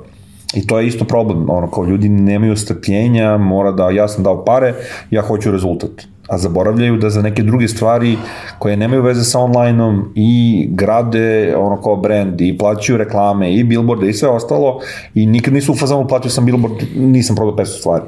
[0.55, 4.44] I to je isto problem, ono, kao ljudi nemaju strpljenja, mora da, ja sam dao
[4.44, 4.75] pare,
[5.11, 8.16] ja hoću rezultat a zaboravljaju da za neke druge stvari
[8.58, 14.08] koje nemaju veze sa onlajnom i grade ono kao brand i plaćaju reklame i billboarde
[14.08, 14.80] i sve ostalo
[15.14, 18.04] i nikad nisu u fazonu platio sam billboard, nisam prodao 500 stvari.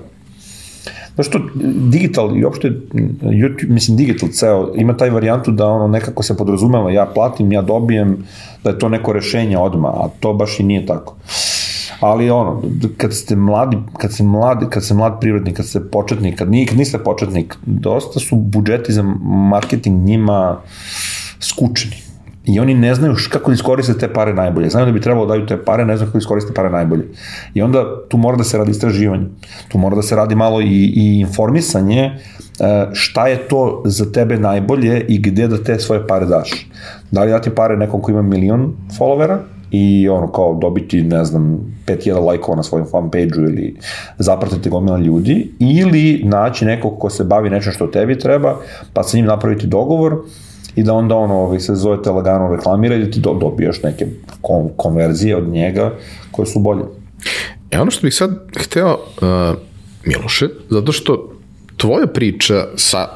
[1.15, 1.41] Znaš što,
[1.91, 2.73] digital i uopšte,
[3.23, 7.63] YouTube, mislim, digital ceo, ima taj varijantu da ono nekako se podrazumeva, ja platim, ja
[7.63, 8.27] dobijem,
[8.65, 11.17] da je to neko rešenje odma, a to baš i nije tako.
[12.01, 12.63] Ali ono,
[12.97, 16.79] kad ste mladi, kad ste mladi, kad ste mlad privrednik, kad ste početnik, kad, nikad
[16.79, 20.57] niste početnik, dosta su budžeti za marketing njima
[21.41, 21.97] skučeni.
[22.45, 24.71] I oni ne znaju kako da iskoriste te pare najbolje.
[24.71, 27.05] Znaju da bi trebalo da daju te pare, ne znaju kako da iskoriste pare najbolje.
[27.55, 29.27] I onda tu mora da se radi istraživanje.
[29.69, 32.13] Tu mora da se radi malo i, i informisanje e,
[32.93, 36.67] šta je to za tebe najbolje i gde da te svoje pare daš.
[37.11, 39.39] Da li dati pare nekom ko ima milion followera
[39.77, 43.77] i ono kao dobiti, ne znam, 5000 lajkova na svojom fanpage-u ili
[44.19, 48.57] zapratiti gomila ljudi ili naći nekog ko se bavi nečem što tebi treba,
[48.93, 50.17] pa sa njim napraviti dogovor
[50.77, 54.07] i da onda ono ovaj, se zovete lagano reklamira i da ti do, dobijaš neke
[54.41, 55.93] kon, konverzije od njega
[56.31, 56.85] koje su bolje.
[57.71, 59.59] E ono što bih sad hteo, uh,
[60.05, 61.33] Miloše, zato što
[61.77, 63.09] tvoja priča sa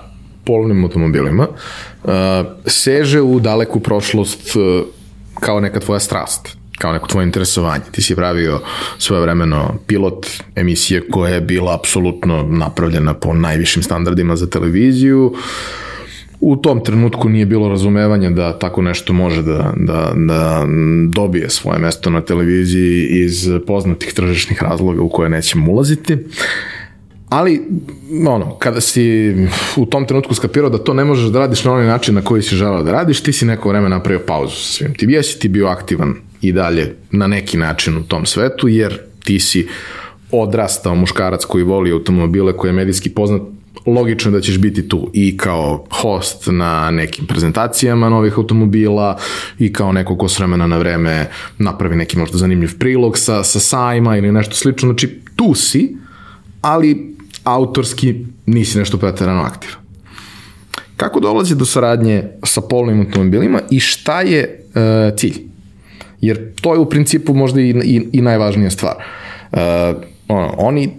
[0.45, 2.11] polovnim automobilima uh,
[2.67, 4.87] seže u daleku prošlost uh,
[5.41, 7.85] kao neka tvoja strast kao neko tvoje interesovanje.
[7.91, 8.61] Ti si pravio
[8.99, 15.35] svoje vremeno pilot emisije koja je bila apsolutno napravljena po najvišim standardima za televiziju.
[16.41, 20.67] U tom trenutku nije bilo razumevanja da tako nešto može da, da, da
[21.09, 26.15] dobije svoje mesto na televiziji iz poznatih tržišnih razloga u koje nećemo ulaziti.
[26.15, 26.21] Uh,
[27.29, 27.63] ali
[28.29, 29.35] ono, kada si
[29.77, 32.43] u tom trenutku skapirao da to ne možeš da radiš na onaj način na koji
[32.43, 34.95] si želeo da radiš, ti si neko vreme napravio pauzu sa svim.
[34.95, 39.41] Ti jesi ti bio aktivan i dalje na neki način u tom svetu, jer ti
[39.41, 39.69] si
[40.33, 43.43] odrastao muškarac koji voli automobile, koji je medijski poznat,
[43.87, 49.19] logično da ćeš biti tu i kao host na nekim prezentacijama novih automobila
[49.59, 51.27] i kao neko ko s vremena na vreme
[51.59, 54.89] napravi neki možda zanimljiv prilog sa, sa sajma ili nešto slično.
[54.89, 55.97] Znači, tu si,
[56.61, 57.18] ali
[57.55, 58.15] autorski
[58.47, 59.77] nisi nešto pretarano aktivan.
[60.97, 64.41] Kako dolazi do saradnje sa polnim automobilima i šta je
[64.75, 65.39] e, cilj?
[66.21, 68.95] Jer to je u principu možda i, i, i najvažnija stvar.
[69.53, 69.59] E,
[70.29, 70.91] ono, oni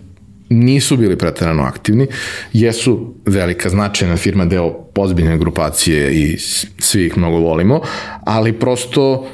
[0.49, 2.07] nisu bili pretarano aktivni,
[2.53, 6.38] jesu velika značajna firma, deo pozbiljne grupacije i
[6.79, 7.81] svi ih mnogo volimo,
[8.23, 9.27] ali prosto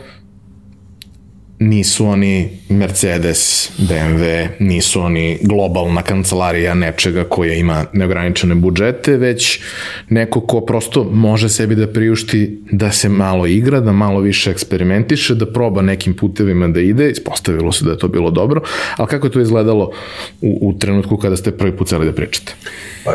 [1.60, 9.62] nisu oni Mercedes, BMW, nisu oni globalna kancelarija nečega koja ima neograničene budžete, već
[10.10, 15.36] neko ko prosto može sebi da priušti da se malo igra, da malo više eksperimentiše,
[15.36, 18.62] da proba nekim putevima da ide, ispostavilo se da je to bilo dobro,
[18.98, 19.91] ali kako je to izgledalo
[20.41, 22.54] u, u trenutku kada ste prvi put celi da pričate?
[23.06, 23.13] Pa,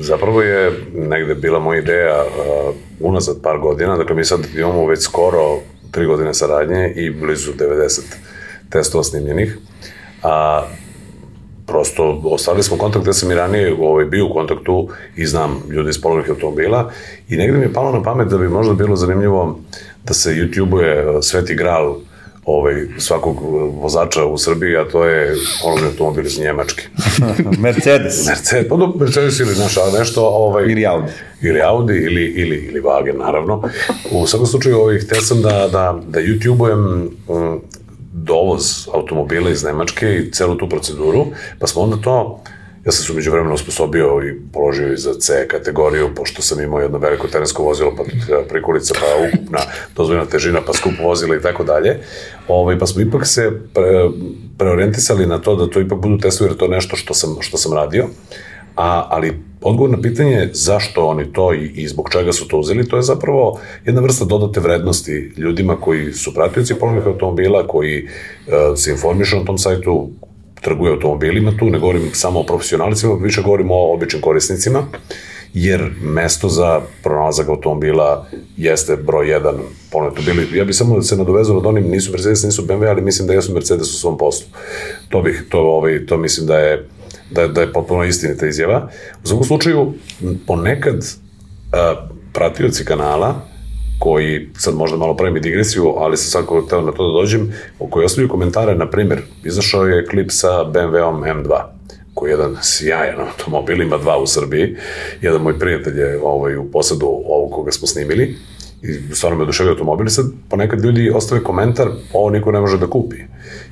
[0.00, 5.02] zapravo je negde bila moja ideja uh, unazad par godina, dakle mi sad imamo već
[5.02, 5.60] skoro
[5.92, 8.00] tri godine saradnje i blizu 90
[8.70, 9.58] testova snimljenih.
[10.22, 10.62] a,
[11.66, 15.90] prosto ostavili smo kontakt gde sam i ranije ovaj, bio u kontaktu i znam ljude
[15.90, 16.90] iz polovnih automobila
[17.28, 19.60] i negde mi je palo na pamet da bi možda bilo zanimljivo
[20.04, 21.96] da se YouTube-uje Sveti Gral
[22.44, 23.36] ovaj, svakog
[23.82, 26.82] vozača u Srbiji, a to je polovni automobil iz Njemačke.
[27.58, 28.26] Mercedes.
[28.26, 30.26] Mercedes, pa do Mercedes ili znaš, ali nešto...
[30.26, 31.12] Ovaj, Ili Audi.
[31.42, 33.62] ili Audi ili, ili, ili Wagen, naravno.
[34.10, 37.60] U svakom slučaju, ovaj, hteo sam da, da, da YouTube-ujem um,
[38.12, 41.26] dovoz automobila iz Nemačke i celu tu proceduru,
[41.58, 42.42] pa smo onda to
[42.84, 46.80] Ja sam se umeđu vremena usposobio i položio i za C kategoriju, pošto sam imao
[46.80, 48.02] jedno veliko terensko vozilo, pa
[48.48, 49.58] prikolica, pa ukupna
[49.96, 51.98] dozvoljena težina, pa skup vozila i tako dalje.
[52.48, 54.08] Ovaj, pa smo ipak se pre,
[54.58, 57.56] preorientisali na to da to ipak budu testovi, jer to je nešto što sam, što
[57.56, 58.06] sam radio.
[58.76, 62.88] A, ali odgovor na pitanje zašto oni to i, i zbog čega su to uzeli,
[62.88, 68.52] to je zapravo jedna vrsta dodate vrednosti ljudima koji su pratioci polovnih automobila, koji uh,
[68.76, 70.10] se informišu na tom sajtu,
[70.62, 74.86] trguje automobilima tu, ne govorim samo o profesionalicima, više govorim o običnim korisnicima,
[75.54, 79.52] jer mesto za pronalazak automobila jeste broj 1
[79.90, 80.58] polovni automobili.
[80.58, 83.34] Ja bih samo da se nadovezao od onim, nisu Mercedes, nisu BMW, ali mislim da
[83.34, 84.46] jesu Mercedes u svom poslu.
[85.08, 86.88] To bih, to, ovaj, to mislim da je
[87.30, 88.88] da, da je potpuno istinita izjava.
[89.24, 89.92] U svakom slučaju,
[90.46, 91.04] ponekad
[91.72, 93.51] a, pratioci kanala
[94.02, 97.52] koji, sad možda malo pravim i digresiju, ali sam svakako hteo na to da dođem,
[97.90, 101.60] koji ostavljaju komentare, na primjer, izašao je klip sa BMW-om M2,
[102.14, 104.76] koji je jedan sjajan automobil, ima dva u Srbiji,
[105.20, 108.36] jedan moj prijatelj je ovaj, u posadu ovog koga smo snimili,
[108.82, 112.90] i stvarno me oduševio automobil, sad ponekad ljudi ostave komentar, ovo niko ne može da
[112.90, 113.16] kupi,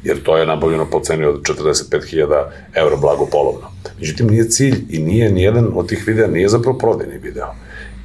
[0.04, 3.66] jer to je nabavljeno po ceni od 45.000 euro blago polovno.
[3.98, 7.50] Međutim, nije cilj i nije nijedan od tih videa, nije zapravo prodajni video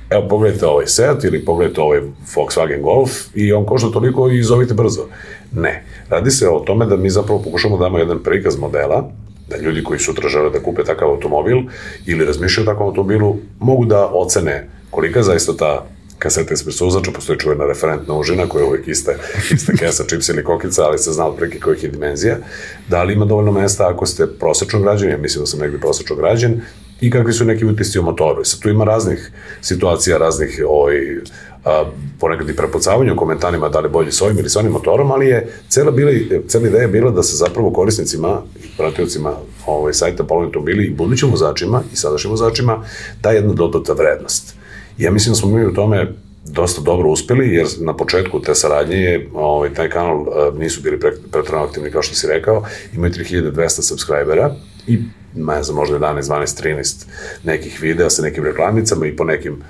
[0.10, 2.02] evo pogledajte ovaj Seat ili pogledajte ovaj
[2.36, 5.08] Volkswagen Golf i on košta toliko i zovite brzo.
[5.52, 5.84] Ne.
[6.10, 9.10] Radi se o tome da mi zapravo pokušamo da damo jedan prikaz modela,
[9.50, 11.58] da ljudi koji sutra žele da kupe takav automobil
[12.06, 15.86] ili razmišljaju o takvom automobilu mogu da ocene kolika zaista ta
[16.20, 19.18] kaseta ispred suzača, postoji čuvena referentna užina koja je uvijek iste,
[19.54, 22.38] iste kesa, čips ili kokica, ali se zna otprilike kojih je dimenzija.
[22.90, 26.16] Da li ima dovoljno mesta ako ste prosečno građan, ja mislim da sam negdje prosečno
[26.16, 26.62] građan,
[27.02, 28.44] i kakvi su neki utisci o motoru.
[28.44, 29.32] Sad tu ima raznih
[29.62, 31.18] situacija, raznih ovaj,
[31.66, 31.86] a,
[32.20, 35.28] ponekad i prepucavanja u komentarima da li bolje s ovim ili s onim motorom, ali
[35.28, 36.12] je cela, bila,
[36.48, 39.34] cela ideja bila da se zapravo korisnicima i pratiocima
[39.66, 42.84] ovaj, sajta Polovni automobili i budućim vozačima i sadašnjim vozačima
[43.22, 44.56] da jedna dodata vrednost.
[44.98, 46.14] Ja mislim da smo mi u tome
[46.46, 50.26] dosta dobro uspeli, jer na početku te saradnje je, ovaj, taj kanal
[50.58, 54.56] nisu bili pre, pretrano aktivni, kao što si rekao, imaju 3200 subscribera
[54.88, 55.00] i
[55.36, 57.06] ne znam, možda 11, 12, 13
[57.44, 59.62] nekih videa sa nekim reklamicama i po nekim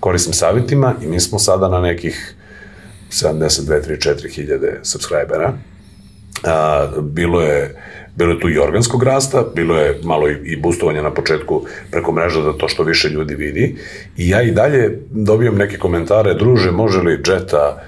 [0.00, 2.34] korisnim savjetima i mi smo sada na nekih
[3.10, 5.52] 72, 3, 4 hiljade subscribera.
[6.44, 7.82] A, bilo je
[8.16, 12.12] bilo je tu i organskog rasta, bilo je malo i, i boostovanja na početku preko
[12.12, 13.76] mreža da to što više ljudi vidi.
[14.16, 17.84] I ja i dalje dobijam neke komentare, druže, može li Jetta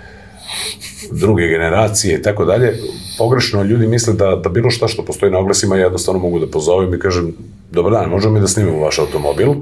[1.10, 2.78] druge generacije i tako dalje,
[3.18, 6.94] pogrešno ljudi misle da, da bilo šta što postoji na oglasima jednostavno mogu da pozovem
[6.94, 7.32] i kažem
[7.70, 9.54] dobar dan, možemo mi da snimimo vaš automobil,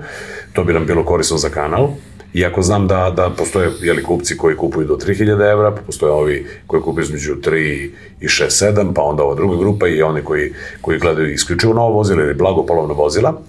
[0.53, 1.89] to bi nam bilo korisno za kanal,
[2.35, 6.47] Iako znam da, da postoje jeli, kupci koji kupuju do 3000 evra, pa postoje ovi
[6.67, 7.91] koji kupuju između 3
[8.21, 11.95] i 6, 7, pa onda ova druga grupa i oni koji, koji gledaju isključivo novo
[11.95, 13.41] vozilo ili blago polovno vozila.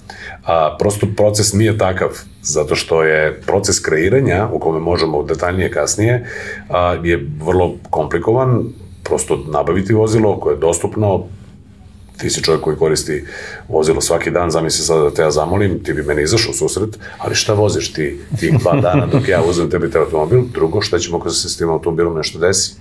[0.45, 2.09] A, prosto proces nije takav,
[2.41, 6.25] zato što je proces kreiranja, u kome možemo detaljnije kasnije,
[6.69, 8.63] a, je vrlo komplikovan,
[9.03, 11.23] prosto nabaviti vozilo koje je dostupno,
[12.17, 13.25] ti si čovjek koji koristi
[13.69, 16.99] vozilo svaki dan, zamisli sada da te ja zamolim, ti bi meni izašao u susret,
[17.17, 20.41] ali šta voziš ti tih dva dana dok ja uzmem tebi te automobil?
[20.53, 22.73] Drugo, šta ćemo ako se s tim automobilom nešto desi?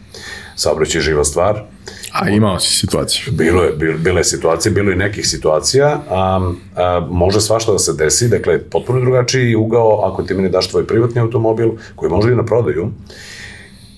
[0.57, 1.65] Saobraćaj je živa stvar.
[2.13, 3.33] A imao si situaciju.
[3.33, 7.93] Bilo je, bil, bile situacije, bilo i nekih situacija, a, a, može svašta da se
[7.93, 12.37] desi, dakle, potpuno drugačiji ugao ako ti meni daš tvoj privatni automobil, koji može i
[12.37, 12.91] na prodaju,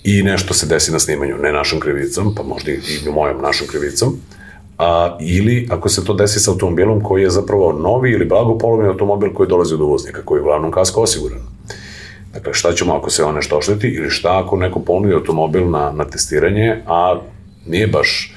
[0.05, 4.21] i nešto se desi na snimanju, ne našom krivicom, pa možda i mojom našom krivicom,
[4.79, 9.33] a, ili ako se to desi sa automobilom koji je zapravo novi ili blagopolovni automobil
[9.33, 11.39] koji dolazi od uvoznika, koji je uglavnom kasko osiguran.
[12.33, 15.93] Dakle, šta ćemo ako se on nešto ošteti ili šta ako neko ponudi automobil na,
[15.93, 17.21] na testiranje, a
[17.67, 18.35] nije baš,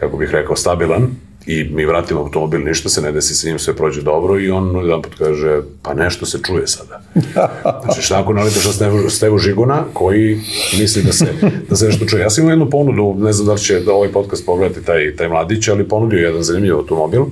[0.00, 1.10] kako bih rekao, stabilan,
[1.46, 4.84] i mi vratimo automobil, ništa se ne desi sa njim, sve prođe dobro i on
[4.84, 7.00] jedan put kaže, pa nešto se čuje sada.
[7.84, 10.40] Znači, šta ako nalitaš na stevu, stevu žiguna koji
[10.78, 11.26] misli da se,
[11.68, 12.22] da se nešto čuje.
[12.22, 15.16] Ja sam imao jednu ponudu, ne znam da li će da ovaj podcast pogledati taj,
[15.16, 17.24] taj mladić, ali ponudio jedan zanimljiv automobil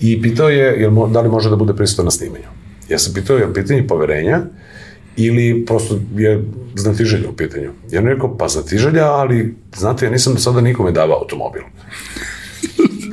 [0.00, 2.44] i pitao je jel, da li može da bude prisutan na snimanju.
[2.88, 4.40] Ja sam pitao, je pitanje poverenja
[5.16, 7.70] ili prosto je znatiželja u pitanju.
[7.90, 11.62] Ja ne rekao, pa znatiželja, ali znate, ja nisam do sada nikome davao automobil.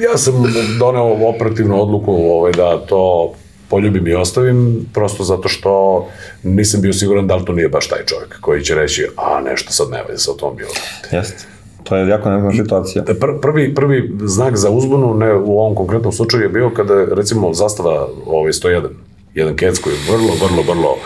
[0.02, 0.34] Ja sam
[0.80, 3.34] doneo operativnu odluku ovaj, da to
[3.70, 6.06] poljubim i ostavim, prosto zato što
[6.44, 9.72] nisam bio siguran da li to nije baš taj čovjek koji će reći, a nešto
[9.72, 10.74] sad ne veze sa automobilom.
[11.12, 11.44] Jeste.
[11.84, 13.04] To je jako nezgodna situacija.
[13.04, 17.54] Pr prvi, prvi znak za uzbunu, ne u ovom konkretnom slučaju, je bio kada, recimo,
[17.54, 18.88] zastava ovaj, 101,
[19.34, 20.98] jedan kec koji je vrlo, vrlo, vrlo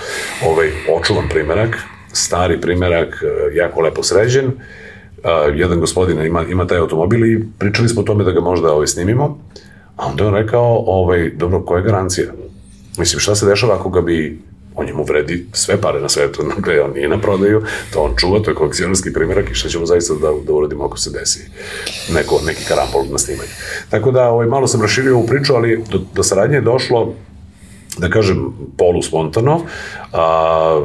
[0.45, 1.77] ovaj, očuvan primerak,
[2.13, 3.23] stari primerak,
[3.53, 4.51] jako lepo sređen,
[5.23, 8.73] uh, jedan gospodin ima, ima taj automobil i pričali smo o tome da ga možda
[8.73, 9.37] ovaj, snimimo,
[9.95, 12.31] a onda je on rekao, ovaj, dobro, koja je garancija?
[12.97, 14.39] Mislim, šta se dešava ako ga bi
[14.75, 18.39] on njemu vredi sve pare na svetu, dakle, on nije na prodaju, to on čuva,
[18.39, 21.39] to je kolekcionarski primjerak i šta ćemo zaista da, da uradimo ako se desi
[22.13, 23.49] neko, neki karambol na snimanju.
[23.89, 27.13] Tako da, ovaj, malo sam raširio ovu priču, ali do, do saradnje je došlo,
[27.97, 29.61] da kažem, polu spontano,
[30.13, 30.81] a,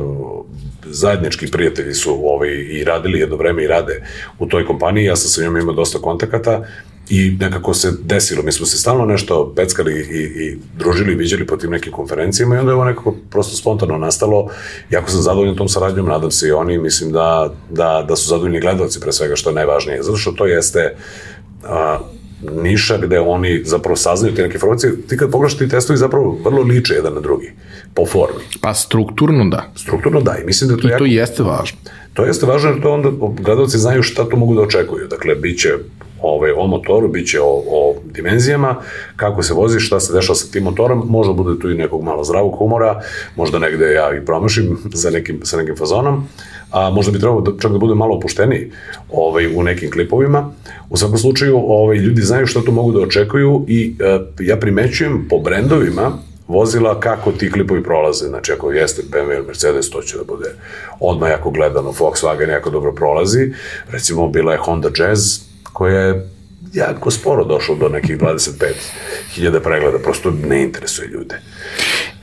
[0.94, 4.02] zajednički prijatelji su ovaj, i radili jedno vreme i rade
[4.38, 6.64] u toj kompaniji, ja sam sa njom imao dosta kontakata
[7.09, 11.57] i nekako se desilo, mi smo se stalno nešto peckali i, i družili viđali po
[11.57, 14.48] tim nekim konferencijama i onda je ovo nekako prosto spontano nastalo.
[14.90, 18.61] Jako sam zadovoljan tom saradnjom, nadam se i oni, mislim da, da, da su zadovoljni
[18.61, 20.96] gledalci pre svega što je najvažnije, zato što to jeste
[22.62, 24.92] niša gde oni zapravo saznaju te neke informacije.
[25.09, 27.53] Ti kad pogledaš ti testovi zapravo vrlo liče jedan na drugi,
[27.94, 28.40] po formi.
[28.61, 29.73] Pa strukturno da.
[29.77, 30.99] Strukturno da, i mislim da to I jako...
[30.99, 31.79] to jeste važno.
[32.14, 35.09] To jeste važno jer to onda gledalci znaju šta to mogu da očekuju.
[35.09, 35.68] Dakle, bit će
[36.23, 38.77] ovaj, o motoru, bit će o, o dimenzijama,
[39.16, 42.25] kako se vozi, šta se dešava sa tim motorom, možda bude tu i nekog malo
[42.25, 43.01] zdravog humora,
[43.37, 46.29] možda negde ja i promašim za nekim, sa nekim fazonom,
[46.75, 48.71] a možda bi trebalo da, čak da bude malo opušteniji
[49.13, 50.51] ovaj, u nekim klipovima.
[50.91, 55.27] U svakom slučaju, ovaj, ljudi znaju šta to mogu da očekuju i e, ja primećujem
[55.31, 56.13] po brendovima
[56.49, 58.27] vozila kako ti klipovi prolaze.
[58.27, 60.51] Znači, ako jeste BMW ili Mercedes, to će da bude
[61.01, 61.93] odmah jako gledano.
[61.93, 63.53] Volkswagen jako dobro prolazi.
[63.91, 65.39] Recimo, bila je Honda Jazz,
[65.73, 66.29] koja je
[66.73, 71.41] jako sporo došlo do nekih 25.000 pregleda, prosto ne interesuje ljude.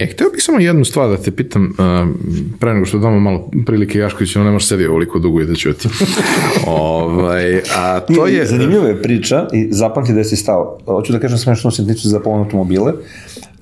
[0.01, 1.75] E, hteo bih samo jednu stvar da te pitam, uh,
[2.59, 5.55] pre nego što damo malo prilike Jašković, ono ne može sedi ovoliko dugo i da
[5.55, 5.89] ćuti.
[6.67, 8.45] ovaj, a to je...
[8.45, 10.77] Zanimljiva je priča i zapamti da si stao.
[10.85, 12.93] Hoću da kažem sve što se tiče za polovne automobile.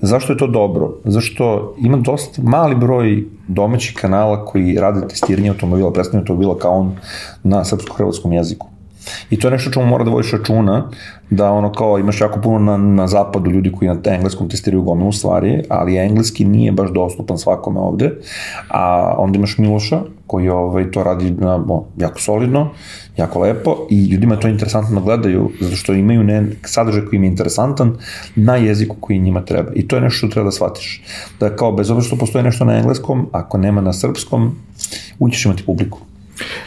[0.00, 0.94] Zašto je to dobro?
[1.04, 6.96] Zašto ima dosta mali broj domaćih kanala koji rade testiranje automobila, predstavljanje automobila kao on
[7.42, 8.69] na srpsko-hrvatskom jeziku.
[9.30, 10.90] I to je nešto čemu mora da vodiš računa,
[11.30, 15.12] da ono kao imaš jako puno na, na zapadu ljudi koji na engleskom testiraju gomilu
[15.12, 18.10] stvari, ali engleski nije baš dostupan svakome ovde,
[18.68, 22.68] a onda imaš Miloša koji ovaj, to radi na, bo, jako solidno,
[23.16, 27.24] jako lepo i ljudima to interesantno da gledaju, zato što imaju ne, sadržaj koji im
[27.24, 27.96] je interesantan
[28.36, 29.72] na jeziku koji njima treba.
[29.74, 31.02] I to je nešto što treba da shvatiš.
[31.40, 34.56] Da kao, bez obzira što postoji nešto na engleskom, ako nema na srpskom,
[35.18, 35.98] ućeš imati publiku.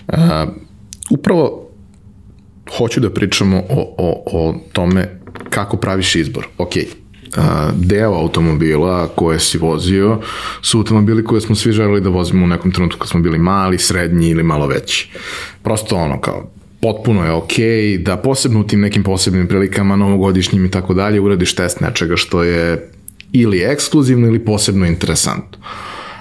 [0.08, 0.18] Uh,
[1.10, 1.73] upravo
[2.78, 6.48] hoću da pričamo o, o, o tome kako praviš izbor.
[6.58, 6.74] Ok,
[7.76, 10.20] deo automobila koje si vozio
[10.62, 13.78] su automobili koje smo svi želeli da vozimo u nekom trenutku kad smo bili mali,
[13.78, 15.10] srednji ili malo veći.
[15.64, 17.54] Prosto ono kao potpuno je ok
[18.00, 22.44] da posebno u tim nekim posebnim prilikama, novogodišnjim i tako dalje, uradiš test nečega što
[22.44, 22.90] je
[23.32, 25.58] ili ekskluzivno ili posebno interesantno.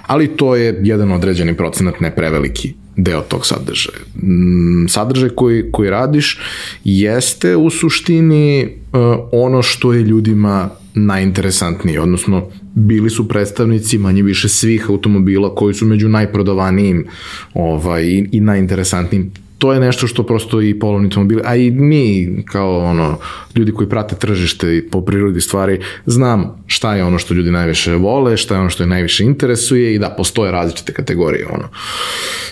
[0.07, 3.99] Ali to je jedan određeni procenat, ne preveliki deo tog sadržaja.
[4.23, 6.39] Mm, sadržaj koji, koji radiš
[6.85, 9.01] jeste u suštini uh,
[9.33, 15.87] ono što je ljudima najinteresantnije, odnosno bili su predstavnici manje više svih automobila koji su
[15.87, 17.07] među najprodavanijim
[17.55, 22.79] ovaj, i najinteresantnijim to je nešto što prosto i polovni automobili, a i mi kao
[22.79, 23.19] ono,
[23.55, 27.95] ljudi koji prate tržište i po prirodi stvari, znam šta je ono što ljudi najviše
[27.95, 31.69] vole, šta je ono što je najviše interesuje i da, postoje različite kategorije, ono,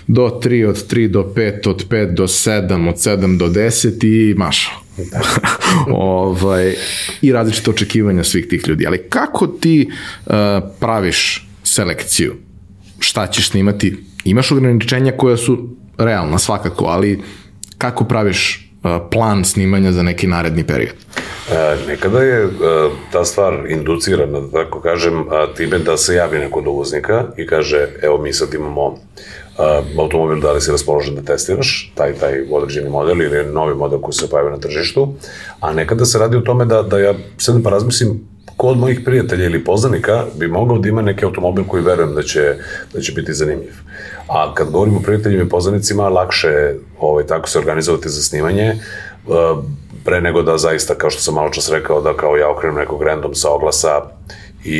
[0.07, 4.35] do 3, od 3 do 5, od 5 do 7, od 7 do 10 i
[4.35, 4.71] maša.
[5.91, 6.75] ovaj,
[7.23, 8.87] I različite očekivanja svih tih ljudi.
[8.87, 10.33] Ali kako ti uh,
[10.81, 12.35] praviš selekciju?
[12.99, 13.97] Šta ćeš snimati?
[14.25, 17.23] Imaš ograničenja koja su realna svakako, ali
[17.79, 20.95] kako praviš uh, plan snimanja za neki naredni period?
[21.51, 22.49] E, nekada je e,
[23.13, 25.25] ta stvar inducirana, da tako kažem,
[25.57, 28.99] time da se javi neko od uvoznika i kaže, evo mi sad imamo
[29.99, 34.15] automobil, da li si raspoložen da testiraš taj, taj određeni model ili novi model koji
[34.15, 35.15] se pojavio na tržištu,
[35.61, 38.21] a nekada se radi o tome da, da ja sedem pa razmislim
[38.57, 42.23] ko od mojih prijatelja ili poznanika bi mogao da ima neki automobil koji verujem da
[42.23, 42.55] će,
[42.95, 43.75] da će biti zanimljiv.
[44.29, 48.75] A kad govorimo o prijateljima i poznanicima, lakše ovaj, tako se organizovati za snimanje,
[50.05, 53.03] pre nego da zaista, kao što sam malo čas rekao, da kao ja okrenem nekog
[53.03, 54.01] random sa oglasa
[54.65, 54.79] i,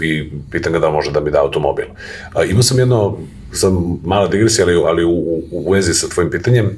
[0.00, 1.86] i pitam ga da može da mi da automobil.
[2.34, 3.18] A, imao sam jedno,
[3.52, 6.70] sam mala digresija, ali, ali u, u, u vezi sa tvojim pitanjem,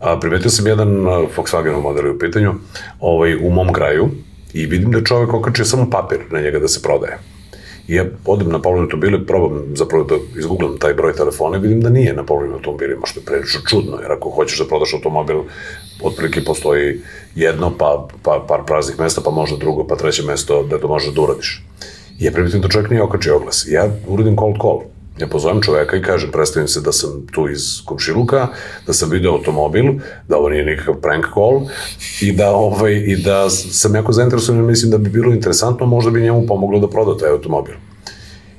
[0.00, 2.54] A, primetio sam jedan a, Volkswagen model je u pitanju
[3.00, 4.10] ovaj, u mom kraju
[4.52, 7.18] i vidim da čovek okačio samo papir na njega da se prodaje.
[7.88, 11.80] I ja odem na polovnim automobile, probam zapravo da izgooglam taj broj telefona i vidim
[11.80, 15.42] da nije na polovnim automobilima, što je prilično čudno, jer ako hoćeš da prodaš automobil,
[16.02, 17.00] otprilike postoji
[17.34, 21.14] jedno, pa, pa par praznih mesta, pa možda drugo, pa treće mesto da to možeš
[21.14, 21.64] da uradiš.
[22.18, 23.66] I ja primetim da čovjek nije okačio oglas.
[23.68, 24.80] Ja uradim cold call.
[25.20, 28.46] Ja pozovem čoveka i kažem, predstavim se da sam tu iz komšiluka,
[28.86, 29.84] da sam video automobil,
[30.28, 31.68] da ovo nije nikakav prank call
[32.20, 36.10] i da, ovaj, i da sam jako zainteresovan i mislim da bi bilo interesantno, možda
[36.10, 37.74] bi njemu pomoglo da proda taj automobil.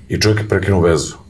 [0.09, 1.20] I čovjek je prekinuo vezu.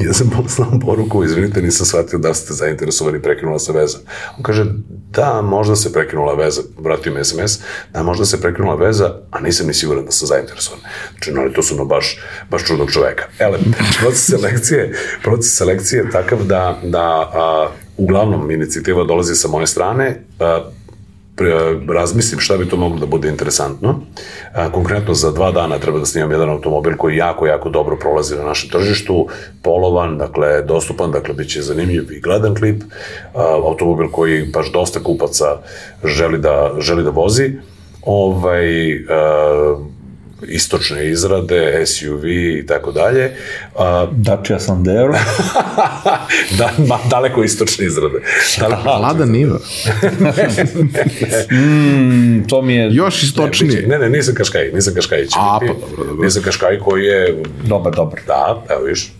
[0.00, 3.98] Ja sam poslao poruku, izvinite, nisam shvatio da ste zainteresovani, prekinula se veza.
[4.36, 4.64] On kaže,
[5.10, 7.58] da, možda se prekinula veza, vratio mi SMS,
[7.92, 10.80] da, možda se prekinula veza, a nisam ni siguran da sam zainteresovan.
[11.10, 12.18] Znači, no, to su no baš,
[12.50, 13.24] baš čudnog čoveka.
[13.38, 13.58] Ele,
[14.00, 20.22] proces selekcije, proces selekcije je takav da, da a, uglavnom inicijativa dolazi sa moje strane,
[20.40, 20.70] a,
[21.94, 24.00] razmislim šta bi to moglo da bude interesantno.
[24.72, 28.44] Konkretno za dva dana treba da snimam jedan automobil koji jako, jako dobro prolazi na
[28.44, 29.26] našem tržištu,
[29.62, 32.82] polovan, dakle, dostupan, dakle, bit će zanimljiv i gledan klip,
[33.34, 35.44] automobil koji baš dosta kupaca
[36.04, 37.52] želi da, želi da vozi.
[38.02, 38.66] Ovaj,
[40.42, 43.32] istočne izrade, SUV i tako dalje.
[43.78, 45.12] A, Dacia Sandero.
[46.58, 48.18] da, ma, daleko istočne izrade.
[48.60, 49.58] Daleko Lada Niva.
[51.50, 53.86] mm, to mi je Još istočnije.
[53.86, 55.26] Ne, ne, nisam Kaškaj, nisam Kaškaj.
[55.26, 56.24] će A, pa dobro, dobro.
[56.24, 58.20] Nisam Kaškaj koji je, dobar, dobar.
[58.26, 59.12] da, evo viš,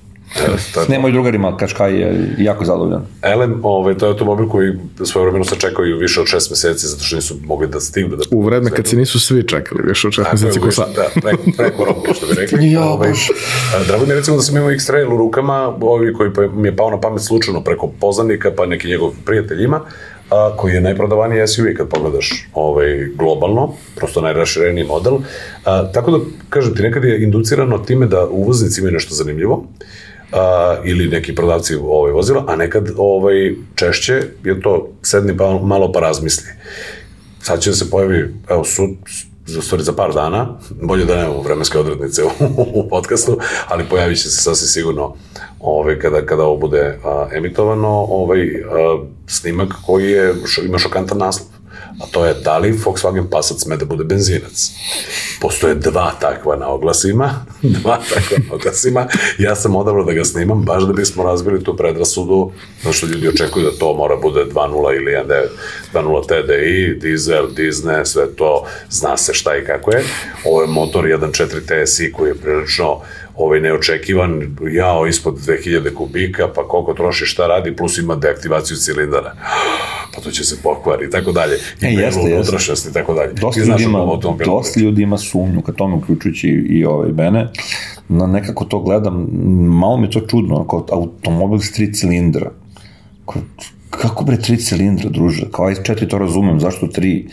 [0.85, 3.03] S nemoj drugarima, Kaškaj je jako zadovoljan.
[3.23, 4.73] Elem, ovaj, to je automobil koji
[5.05, 8.17] svoje vremeno se čekao i više od šest meseci zato što nisu mogli da stignu
[8.17, 8.23] da...
[8.31, 10.95] U vreme kad se nisu svi čekali, više od šest Tako meseci ko sad.
[10.97, 12.67] Da, preko, preko roku, što bi rekli.
[12.77, 13.13] Ja, ovaj,
[13.87, 16.77] drago mi je recimo da sam imao X-Trail u rukama, ovi koji pa, mi je
[16.77, 19.81] pao na pamet slučajno preko poznanika, pa neki njegov prijatelj ima,
[20.31, 25.19] a, koji je najprodavaniji SUV kad pogledaš ovaj, globalno, prosto najrašireniji model.
[25.65, 26.19] A, tako da,
[26.49, 29.65] kažem ti, nekad je inducirano time da uvoznici imaju nešto zanimljivo,
[30.33, 35.93] a, ili neki prodavci ovaj, vozila, a nekad ovaj, češće je to sedni pa malo
[35.93, 36.49] pa razmisli.
[37.43, 38.91] Sad će da se pojavi, evo, sud,
[39.47, 44.19] za stvari za par dana, bolje da nemamo vremenske odrednice u, u podcastu, ali pojavit
[44.19, 45.15] će se sasvim sigurno
[45.61, 50.35] ovaj, kada, kada ovo bude a, emitovano, ovaj, a, snimak koji je,
[50.67, 51.56] ima šokantan naslov
[52.01, 54.71] a to je da li Volkswagen Passat sme da bude benzinac.
[55.41, 57.47] Postoje dva takva na oglasima,
[57.81, 59.07] dva takva na oglasima,
[59.39, 63.29] ja sam odabrao da ga snimam baš da bismo razbili tu predrasudu, zato što ljudi
[63.29, 65.45] očekuju da to mora bude 2.0 ili 1.9,
[65.95, 70.05] 2.0 TDI, dizel, dizne, sve to, zna se šta i kako je.
[70.45, 73.01] Ovo je motor 1.4 TSI koji je prilično
[73.37, 79.33] ovaj neočekivan, jao ispod 2000 kubika, pa koliko troši, šta radi, plus ima deaktivaciju cilindara.
[80.15, 81.55] Pa to će se pokvari i tako dalje.
[81.55, 82.35] I E, jeste, belu jeste.
[82.35, 83.33] unutrašnjost i tako dalje.
[83.33, 83.99] Dosta ljudi, ima,
[84.45, 87.49] dosta ljudi ima sumnju ka tome, uključujući i ovaj mene.
[88.09, 89.29] Na nekako to gledam,
[89.69, 92.51] malo mi je to čudno, kao automobil s tri cilindra.
[94.03, 95.47] Kako bre tri cilindra, druže?
[95.53, 97.29] Kao aj četiri to razumem, zašto tri?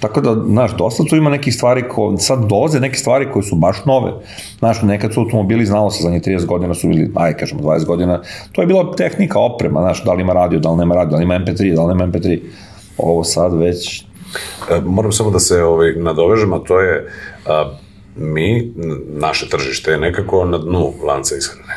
[0.00, 3.56] Tako da, znaš, dosta tu ima nekih stvari, ko, sad doze neke stvari koje su
[3.56, 4.12] baš nove.
[4.58, 7.84] Znaš, nekad su automobili, znalo se za njih 30 godina su bili, aj kažemo 20
[7.84, 11.10] godina, to je bila tehnika, oprema, znaš, da li ima radio, da li nema radio,
[11.10, 12.38] da li ima MP3, da li nema MP3.
[12.98, 14.10] Ovo sad već
[14.70, 17.12] E, moram samo da se ovaj, nadovežem, a to je
[17.46, 17.72] a,
[18.16, 18.72] mi,
[19.08, 21.69] naše tržište je nekako na dnu lanca ishrane.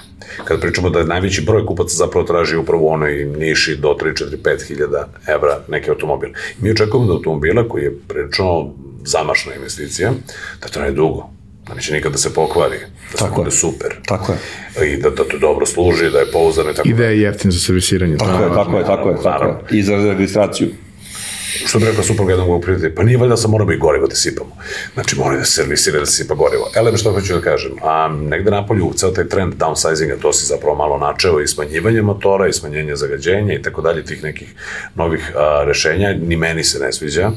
[0.45, 4.23] Kad pričamo da je najveći broj kupaca zapravo traži upravo u onoj niši do 3,
[4.25, 6.29] 4, 5 hiljada evra neki automobil.
[6.59, 8.73] Mi očekujemo da automobila koji je prilično
[9.05, 10.11] zamašna investicija,
[10.61, 11.29] da traje dugo,
[11.67, 12.77] da neće nikada da se pokvari,
[13.11, 13.51] da se Tako bude je.
[13.51, 13.95] super.
[14.05, 14.38] Tako je.
[14.88, 17.51] I da, da to dobro služi, da je pouzdan i tako I da je jeftin
[17.51, 18.17] za servisiranje.
[18.17, 18.63] to Tako je, važno.
[18.63, 19.79] tako je, tako je, tako je.
[19.79, 20.67] I za registraciju.
[21.68, 24.58] Što bi rekao supruga jednog prijatelja, pa nije valjda sam moramo i gorivo da sipamo.
[24.93, 26.72] Znači, mora da se servisira da se sipa gorivo.
[26.76, 30.76] Elem, što hoću da kažem, a negde napolju, ceo taj trend downsizinga, to si zapravo
[30.76, 34.54] malo načeo i smanjivanje motora i smanjenje zagađenja i tako dalje, tih nekih
[34.95, 37.32] novih a, rešenja, ni meni se ne sviđa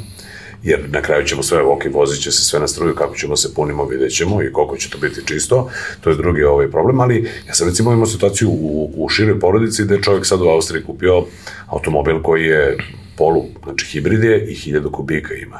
[0.62, 3.54] jer na kraju ćemo sve, ok, vozit će se sve na struju, kako ćemo se
[3.54, 7.30] punimo, vidjet ćemo i koliko će to biti čisto, to je drugi ovaj problem, ali
[7.48, 10.82] ja sam recimo imao situaciju u, u široj porodici gde je čovjek sad u Austriji
[10.82, 11.24] kupio
[11.66, 12.76] automobil koji je
[13.16, 15.58] polu, znači hibrid je i 1000 kubika ima.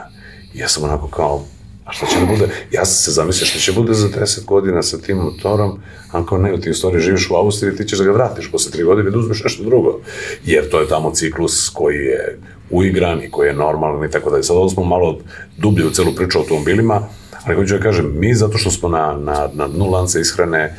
[0.55, 1.45] I ja sam onako kao,
[1.85, 2.49] a šta će da bude?
[2.73, 5.79] Ja sam se zamislio šta će bude za 10 godina sa tim motorom,
[6.13, 8.73] a kao ne, ti u stvari živiš u Austriji, ti ćeš da ga vratiš posle
[8.73, 10.01] 3 godine da uzmeš nešto drugo.
[10.45, 12.39] Jer to je tamo ciklus koji je
[12.71, 14.43] uigran i koji je normalan i tako dalje.
[14.43, 15.19] Sad ovo smo malo
[15.57, 17.09] dublje u celu priču o automobilima,
[17.45, 20.75] ali hoću da kažem, mi zato što smo na, na, na dnu lanca ishrane,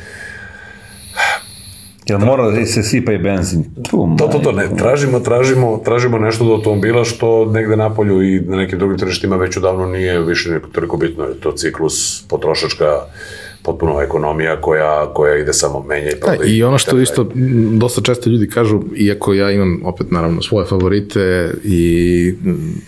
[2.08, 3.64] Jel mora da se sipa i benzin?
[3.90, 8.40] Tu, To, to, to, ne, tražimo, tražimo, tražimo nešto od automobila što negde napolju i
[8.40, 12.86] na nekim drugim tržištima već odavno nije više toliko bitno, jer to ciklus potrošačka
[13.62, 16.56] potpuno ekonomija koja, koja ide samo menja i Da, prodaje.
[16.56, 17.30] I ono što isto
[17.72, 22.34] dosta često ljudi kažu, iako ja imam opet naravno svoje favorite i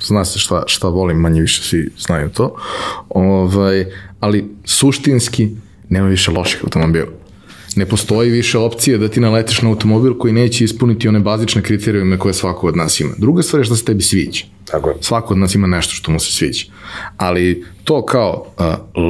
[0.02, 2.56] zna se šta, šta volim, manje više svi znaju to,
[3.08, 3.84] ovaj,
[4.20, 5.48] ali suštinski
[5.88, 7.19] nema više loših automobila.
[7.76, 12.18] Ne postoji više opcije da ti naletiš na automobil koji neće ispuniti one bazične kriterijume
[12.18, 13.10] koje svako od nas ima.
[13.18, 14.44] Druga stvar je što se tebi sviđa.
[14.64, 14.96] Tako je.
[15.00, 16.64] Svako od nas ima nešto što mu se sviđa.
[17.16, 18.64] Ali to kao uh,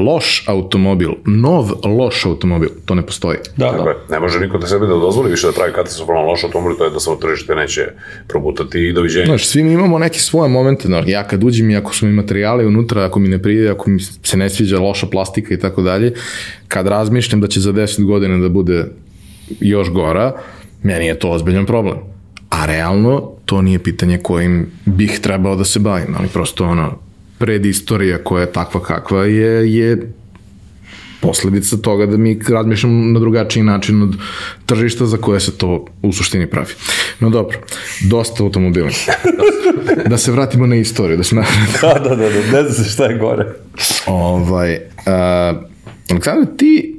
[0.07, 3.39] loš automobil, nov loš automobil, to ne postoji.
[3.57, 3.91] Da, Tako da.
[3.91, 3.97] je.
[4.11, 6.91] Ne može niko da sebi da dozvoli više da pravi katastrofalno loš automobil, to je
[6.91, 7.81] da samo tržište neće
[8.29, 9.27] probutati i doviđenja.
[9.27, 12.13] Znaš, svi mi imamo neke svoje momente, no, ja kad uđem i ako su mi
[12.13, 15.83] materijali unutra, ako mi ne prije, ako mi se ne sviđa loša plastika i tako
[15.83, 16.13] dalje,
[16.69, 18.85] kad razmišljam da će za 10 godina da bude
[19.61, 20.33] još gora,
[20.83, 21.97] meni je to ozbiljan problem.
[22.51, 26.99] A realno, to nije pitanje kojim bih trebao da se bavim, ali prosto ono,
[27.39, 30.13] predistorija koja je takva kakva je, je
[31.21, 34.15] posledica toga da mi razmišljamo na drugačiji način od
[34.67, 36.75] tržišta za koje se to u suštini pravi.
[37.21, 37.59] No dobro,
[38.09, 38.89] dosta automobila.
[40.11, 41.45] da se vratimo na istoriju, da se na...
[41.83, 43.47] Da, da, da, da, ne zna se šta je gore.
[44.07, 45.65] ovaj, uh,
[46.11, 46.95] Aleksandar, ti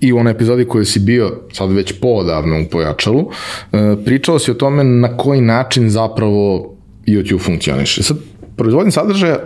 [0.00, 3.30] i u onoj epizodi koju si bio sad već poodavno u pojačalu, uh,
[4.04, 6.74] pričao si o tome na koji način zapravo
[7.06, 8.02] YouTube funkcioniše.
[8.02, 8.16] Sad,
[8.56, 9.38] proizvodnje sadržaja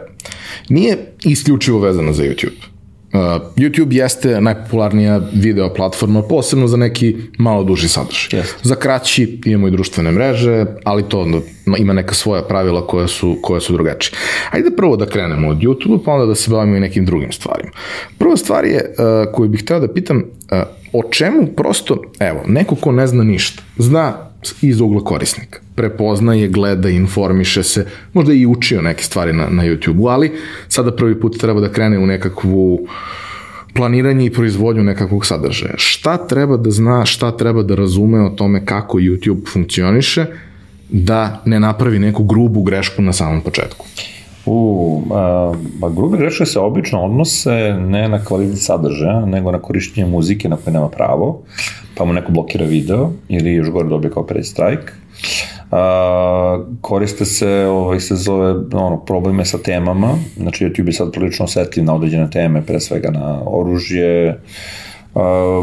[0.69, 2.72] nije isključivo vezano za YouTube.
[3.13, 3.19] Uh,
[3.57, 8.41] YouTube jeste najpopularnija video platforma, posebno za neki malo duži sadržaj.
[8.41, 8.59] Jeste.
[8.63, 11.39] Za kraći imamo i društvene mreže, ali to onda
[11.79, 14.19] ima neka svoja pravila koja su, koja su drugačije.
[14.51, 17.71] Ajde prvo da krenemo od YouTube, pa onda da se bavimo i nekim drugim stvarima.
[18.19, 20.59] Prva stvar je uh, koju bih hteo da pitam, uh,
[20.93, 24.31] o čemu prosto, evo, neko ko ne zna ništa, zna
[24.63, 30.09] iz ugla korisnika, prepoznaje, gleda, informiše se, možda i učio neke stvari na, na YouTube-u,
[30.09, 30.33] ali
[30.69, 32.87] sada prvi put treba da krene u nekakvu
[33.75, 35.75] planiranje i proizvodnju nekakvog sadržaja.
[35.77, 40.27] Šta treba da zna, šta treba da razume o tome kako YouTube funkcioniše,
[40.89, 43.87] da ne napravi neku grubu grešku na samom početku.
[44.47, 50.07] U, a, ba, grubi greške se obično odnose ne na kvalitet sadržaja, nego na korišćenje
[50.07, 51.43] muzike na koje nema pravo,
[51.95, 54.93] pa mu neko blokira video ili još gore dobije kao pre strike.
[55.73, 61.45] A, koriste se, ovaj, se zove, ono, probleme sa temama, znači YouTube je sad prilično
[61.45, 64.37] osetljiv na određene teme, pre svega na oružje, a,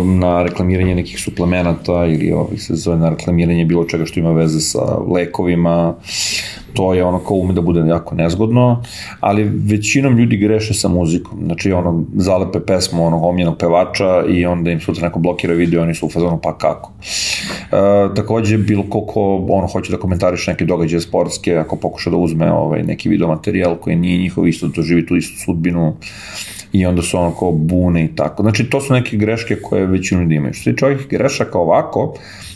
[0.05, 4.59] na reklamiranje nekih suplemenata ili ovih se zove na reklamiranje bilo čega što ima veze
[4.59, 5.95] sa lekovima,
[6.73, 8.83] to je ono kao ume da bude jako nezgodno,
[9.19, 14.71] ali većinom ljudi greše sa muzikom, znači ono zalepe pesmu onog omljenog pevača i onda
[14.71, 16.91] im sutra neko blokira video, oni su u fazonu pa kako.
[17.01, 22.17] E, takođe bilo ko ko ono hoće da komentariš neke događaje sportske, ako pokuša da
[22.17, 25.95] uzme ovaj, neki video materijal koji nije njihov isto doživi tu istu sudbinu,
[26.73, 28.43] i onda su ono kao bune i tako.
[28.43, 30.53] Znači, to su neke greške koje većinu ljudi imaju.
[30.53, 32.13] Što se tiče ovih grešaka ovako,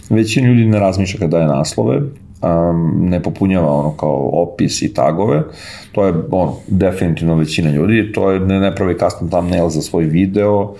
[0.09, 5.43] većina ljudi ne razmišlja kada daje naslove, um, ne popunjava ono kao opis i tagove,
[5.91, 10.03] to je ono, definitivno većina ljudi, to je ne, ne pravi custom thumbnail za svoj
[10.03, 10.74] video,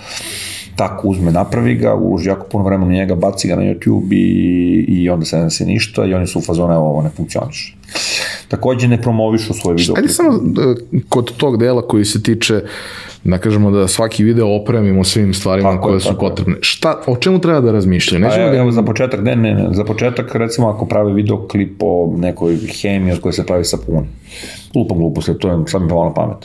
[0.75, 4.86] tako uzme, napravi ga, uloži jako puno vremena u njega, baci ga na YouTube i,
[4.88, 7.75] i onda se ne se ništa i oni su u fazonu, evo, ovo ne funkcioniše.
[8.47, 9.95] Takođe ne promovišu svoj video.
[9.97, 12.61] Ajde samo e, kod tog dela koji se tiče
[13.24, 16.30] da kažemo da svaki video opremimo svim stvarima Tako je, koje su tako je.
[16.30, 16.55] potrebne.
[16.61, 18.24] Šta, o čemu treba da razmišljaju?
[18.24, 21.13] Pa Nećemo evo, da evo za početak, ne, ne, ne, za početak recimo ako pravi
[21.13, 24.07] video klip o nekoj hemiji od koje se pravi sapun.
[24.76, 26.38] Lupam gluposti, to je sad mi palo na pamet.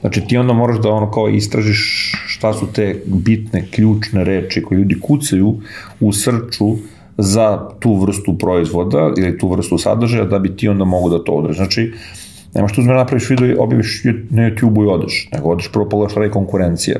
[0.00, 4.78] Znači ti onda moraš da ono kao istražiš šta su te bitne, ključne reči koje
[4.78, 5.54] ljudi kucaju
[6.00, 6.76] u srču
[7.18, 11.32] za tu vrstu proizvoda ili tu vrstu sadržaja da bi ti onda mogu da to
[11.32, 11.56] odražiš.
[11.56, 11.92] Znači,
[12.56, 16.12] nemaš tu uzme napraviš video i objaviš na YouTube-u i odeš, nego odeš prvo pogledaš
[16.12, 16.96] šta je konkurencija.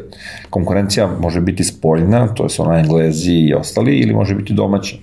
[0.51, 4.97] Konkurencija može biti spoljna, to je ono Englezi i ostali, ili može biti domaća.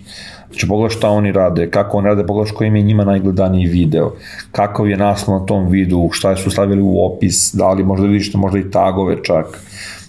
[0.48, 4.12] Znači pogledaš šta oni rade, kako oni rade, pogledaš koji im je njima najgledaniji video,
[4.52, 8.34] kakav je naslov na tom videu, šta su stavili u opis, da li možda vidiš
[8.34, 9.46] možda i tagove čak.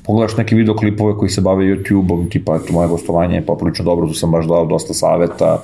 [0.07, 4.14] Pogledaš neke videoklipove koji se bave YouTube-om, tipa eto moje gostovanje je poprilično dobro, tu
[4.14, 5.62] sam baš dao dosta saveta.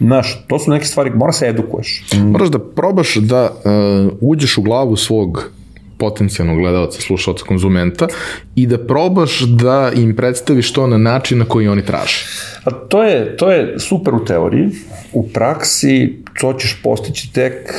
[0.00, 2.04] Znaš, to su neke stvari, mora se edukuješ.
[2.12, 5.50] Moraš da probaš da uh, uđeš u glavu svog
[5.98, 8.08] potencijalnog gledalca, slušalca, konzumenta
[8.54, 12.26] i da probaš da im predstaviš to na način na koji oni traže.
[12.64, 14.70] A to je, to je super u teoriji,
[15.12, 17.74] u praksi to ćeš postići tek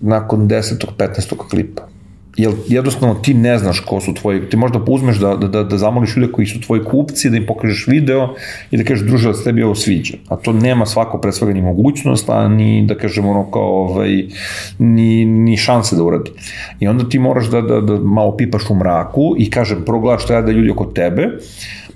[0.00, 0.84] nakon 10.
[0.98, 1.36] 15.
[1.50, 1.95] klipa.
[2.36, 5.78] Jer jednostavno ti ne znaš ko su tvoji, ti možda uzmeš da, da, da, da
[5.78, 8.34] zamoliš ljude koji su tvoji kupci, da im pokažeš video
[8.70, 10.14] i da kažeš druže da se tebi ovo sviđa.
[10.28, 14.24] A to nema svako pre svega ni mogućnost, a ni da kažemo ono kao ovaj,
[14.78, 16.30] ni, ni šanse da uradi.
[16.80, 20.24] I onda ti moraš da, da, da malo pipaš u mraku i kažem, prvo gledaš
[20.24, 21.28] šta rade ljudi oko tebe,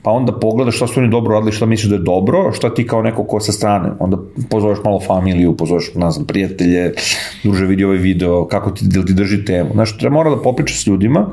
[0.03, 2.87] pa onda pogledaš šta su oni dobro radili, šta misliš da je dobro, šta ti
[2.87, 4.17] kao neko ko sa strane, onda
[4.51, 6.95] pozoveš malo familiju, pozoveš, ne znam, prijatelje,
[7.43, 9.71] druže vidi ovaj video, kako ti, da ti drži temu.
[9.73, 11.27] Znaš, treba mora da popriča s ljudima,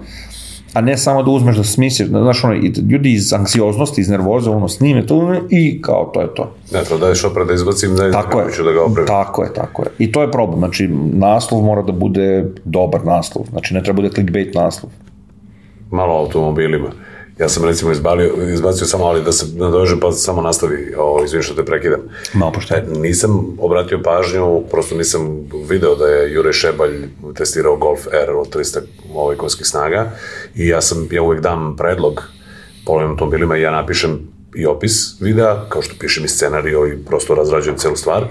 [0.74, 2.54] a ne samo da uzmeš da smisliš, da, znaš, ono,
[2.92, 6.52] ljudi iz anksioznosti, iz nervoza, ono, snime to i kao, to je to.
[6.74, 9.08] Ne, to daješ opred da izbacim, ne tako je, ću da ga opravim.
[9.08, 9.90] Tako je, tako je.
[10.00, 14.10] I to je problem, znači, naslov mora da bude dobar naslov, znači ne treba bude
[14.10, 14.92] clickbait naslov.
[15.92, 16.92] Malo automobilima.
[17.40, 21.42] Ja sam recimo izbalio, izbacio samo, ali da se nadovežem pa samo nastavi, o, izvim
[21.42, 22.00] što te prekidam.
[22.34, 22.76] Malo pošto.
[22.76, 28.56] E, nisam obratio pažnju, prosto nisam video da je Jure Šebalj testirao Golf R od
[28.56, 28.80] 300
[29.14, 30.12] ovaj, konskih snaga
[30.56, 32.24] i ja sam, ja uvek dam predlog
[32.86, 34.20] polovim automobilima i ja napišem
[34.56, 38.26] i opis videa, kao što pišem i scenario i prosto razrađujem celu stvar.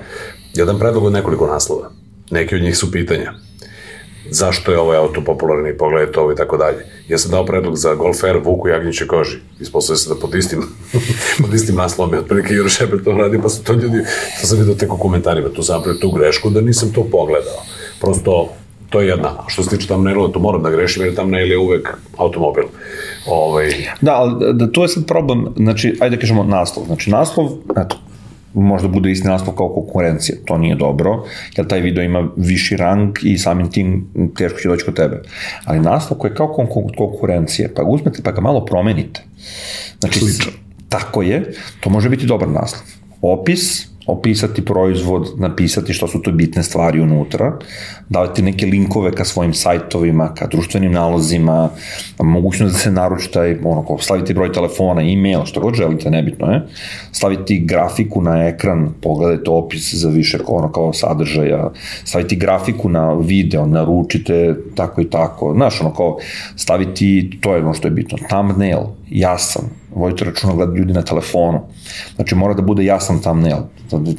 [0.55, 1.91] Ja dam predlog od nekoliko naslova.
[2.31, 3.46] Neki od njih su pitanja
[4.31, 6.87] zašto je ovaj auto popularni, pogledajte ovo i tako dalje.
[7.09, 9.37] Ja sam dao predlog za Golf R Vuku Jagnjiće koži.
[9.61, 10.63] Ispostavio se da pod istim,
[11.43, 13.99] pod istim naslom je otprilike Jure Šebel to radi, pa su to ljudi,
[14.41, 17.63] to sam vidio tek u komentarima, tu sam tu grešku da nisam to pogledao.
[18.01, 18.49] Prosto,
[18.91, 19.31] to je jedna.
[19.47, 22.65] Što se tiče thumbnaila, to moram da grešim, jer thumbnail je uvek automobil.
[23.27, 23.71] Ovaj...
[24.01, 26.87] Da, ali da, to je sad problem, znači, ajde da kažemo naslov.
[26.87, 27.97] Znači, naslov, eto,
[28.57, 30.39] možda bude isti naslov kao konkurencija.
[30.45, 31.25] To nije dobro,
[31.57, 35.23] jer taj video ima viši rang i samim tim teško će doći kod tebe.
[35.65, 39.23] Ali naslov koji je kao konkurencija, pa ga uzmete pa ga malo promenite.
[40.01, 40.53] Znači, Slično.
[40.89, 42.83] tako je, to može biti dobar naslov.
[43.23, 47.59] Opis, opisati proizvod, napisati što su to bitne stvari unutra,
[48.09, 51.69] davati neke linkove ka svojim sajtovima, ka društvenim nalozima,
[52.19, 53.29] mogućnost da se naruči
[53.65, 56.67] ono, kao staviti broj telefona, e-mail, što god želite, nebitno je,
[57.13, 61.71] staviti grafiku na ekran, pogledajte opis za više ono kao sadržaja,
[62.05, 66.19] staviti grafiku na video, naručite tako i tako, znaš, ono kao
[66.57, 68.81] staviti, to je ono što je bitno, thumbnail,
[69.11, 71.61] jasan, vojite računa gledati ljudi na telefonu.
[72.17, 73.59] Znači mora da bude jasan thumbnail.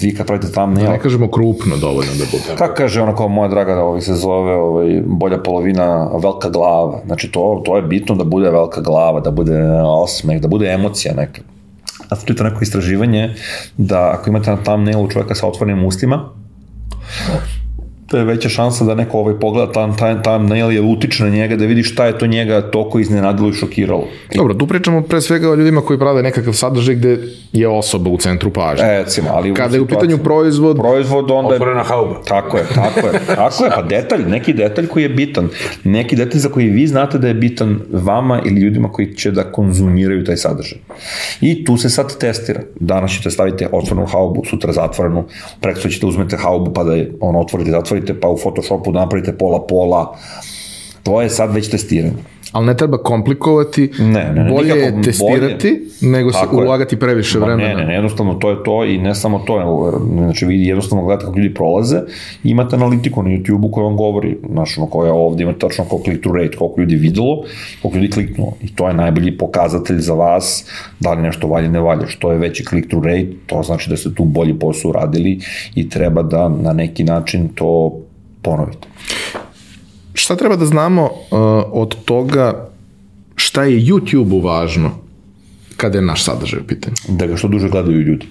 [0.01, 0.85] Vi kad pravite thumbnail...
[0.85, 2.57] Da ne kažemo krupno dovoljno da bude.
[2.57, 7.01] Kako kaže ona kao moja draga, ovaj se zove ovaj, bolja polovina velika glava.
[7.05, 11.13] Znači to, to je bitno da bude velika glava, da bude osmeh, da bude emocija
[11.13, 11.41] neka.
[12.09, 13.33] A to je to neko istraživanje
[13.77, 16.29] da ako imate na thumbnailu čoveka sa otvorenim ustima,
[18.07, 21.29] to je veća šansa da neko ovaj pogleda tam, tam, tam nail je utiče na
[21.29, 24.07] njega, da vidi šta je to njega toko iznenadilo i šokiralo.
[24.35, 27.19] Dobro, tu pričamo pre svega o ljudima koji prave nekakav sadržaj gde
[27.53, 28.85] je osoba u centru pažnje.
[28.85, 30.77] E, recimo, ali Kada je u pitanju proizvod...
[30.77, 31.55] Proizvod, onda je...
[31.55, 32.21] Otvorena hauba.
[32.27, 35.49] Tako je, tako je, tako je, pa detalj, neki detalj koji je bitan,
[35.83, 39.51] neki detalj za koji vi znate da je bitan vama ili ljudima koji će da
[39.51, 40.79] konzumiraju taj sadržaj.
[41.41, 42.61] I tu se sad testira.
[42.79, 45.23] Danas ćete staviti otvorenu haubu, sutra zatvorenu,
[45.61, 49.37] preko ćete uzmete haubu pa da je on otvorite, zatvorite otvorite pa u Photoshopu napravite
[49.37, 50.17] pola-pola,
[51.03, 52.23] to je sad već testiranje.
[52.51, 56.11] Ali ne treba komplikovati, ne, ne, ne, bolje je testirati bolje.
[56.11, 57.69] nego se ulagati previše vremena.
[57.69, 61.25] Ne, ne, ne, jednostavno to je to i ne samo to, znači vi jednostavno gledate
[61.25, 62.01] kako ljudi prolaze,
[62.43, 66.23] imate analitiku na YouTube-u koja vam govori, znači ono koja ovde imate tačno koliko click
[66.23, 67.43] to rate, koliko ljudi videlo,
[67.81, 70.65] koliko ljudi kliknulo i to je najbolji pokazatelj za vas
[70.99, 73.97] da li nešto valje, ne valje, što je veći click to rate, to znači da
[73.97, 75.39] ste tu bolji posao uradili
[75.75, 77.93] i treba da na neki način to
[78.41, 78.87] ponovite
[80.17, 81.39] šta treba da znamo uh,
[81.71, 82.69] od toga
[83.35, 84.91] šta je YouTube-u važno
[85.77, 86.95] kada je naš sadržaj u pitanju?
[87.07, 88.25] Da ga što duže gledaju ljudi.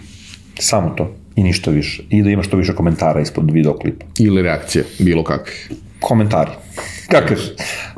[0.59, 1.15] Samo to.
[1.37, 2.03] I ništa više.
[2.11, 4.07] I da ima što više komentara ispod videoklipa.
[4.19, 5.55] Ili reakcije, bilo kakve.
[6.01, 6.51] Komentari.
[7.13, 7.39] Kakav?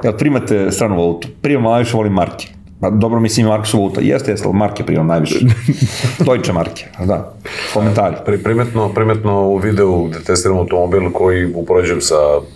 [0.05, 1.29] Jel primate stranu valutu?
[1.43, 2.49] Primam, najviše volim marke.
[2.81, 4.01] Pa dobro, mislim, Marko su valuta.
[4.01, 5.39] Jeste, jeste, ali marke primam najviše.
[6.27, 7.35] Deutsche marke, da.
[7.75, 8.17] Komentari.
[8.27, 12.15] Pri, primetno, primetno u videu gde testiram automobil koji upoređujem sa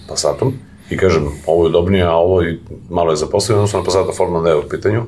[0.08, 0.52] Passatom,
[0.90, 2.58] i kažem, ovo je udobnije, a ovo je,
[2.90, 5.02] malo je zaposleno, odnosno na Passata forma da je u pitanju,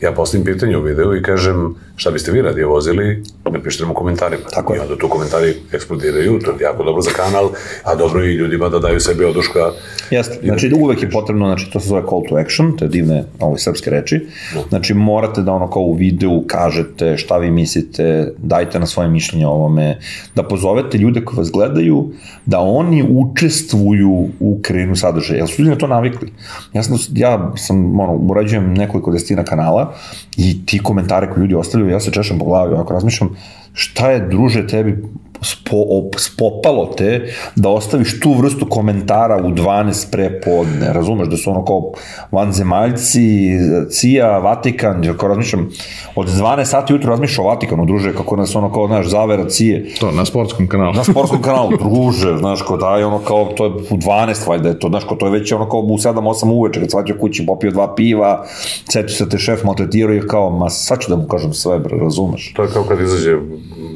[0.00, 3.94] ja postavim pitanje u videu i kažem šta biste vi radije vozili, napišite nam u
[3.94, 4.42] komentarima.
[4.54, 4.78] Tako je.
[4.78, 7.50] I onda tu komentari eksplodiraju, to je jako dobro za kanal,
[7.84, 9.70] a dobro i ljudima da daju sebi oduška.
[10.10, 13.24] Jeste, znači uvek je potrebno, znači to se zove call to action, to je divne
[13.40, 14.62] ove srpske reči, no.
[14.68, 19.46] znači morate da ono kao u videu kažete šta vi mislite, dajte na svoje mišljenje
[19.46, 19.98] o ovome,
[20.34, 22.10] da pozovete ljude koji vas gledaju,
[22.46, 26.32] da oni učestvuju u kreinu sadržaja, jer su ljudi na to navikli.
[26.72, 29.87] Ja sam, ja sam ono, urađujem nekoliko destina kanala,
[30.36, 33.36] i ti komentare koje ljudi ostavljaju, ja se češam po glavi, ovako razmišljam,
[33.72, 35.04] šta je druže tebi
[35.42, 41.36] spo, op, spopalo te da ostaviš tu vrstu komentara u 12 pre podne, razumeš, da
[41.36, 41.92] su ono kao
[42.32, 43.50] vanzemaljci,
[43.90, 45.68] CIA, Vatikan, jer kao razmišljam,
[46.14, 49.78] od 12 sati ujutro razmišljam o Vatikanu, druže, kako nas ono kao, znaš, zavera CIA.
[50.00, 50.92] To, na sportskom kanalu.
[50.94, 54.78] Na sportskom kanalu, druže, znaš, kao daj, ono kao, to je u 12, valjda je
[54.78, 57.70] to, znaš, kao to je već ono kao u 7-8 uveče, kad svađa kući, popio
[57.70, 58.44] dva piva,
[58.90, 61.96] setio se te šef maltretirao i kao, ma sad ću da mu kažem sve, bre,
[61.96, 62.52] razumeš?
[62.56, 63.36] To je kao kad izađe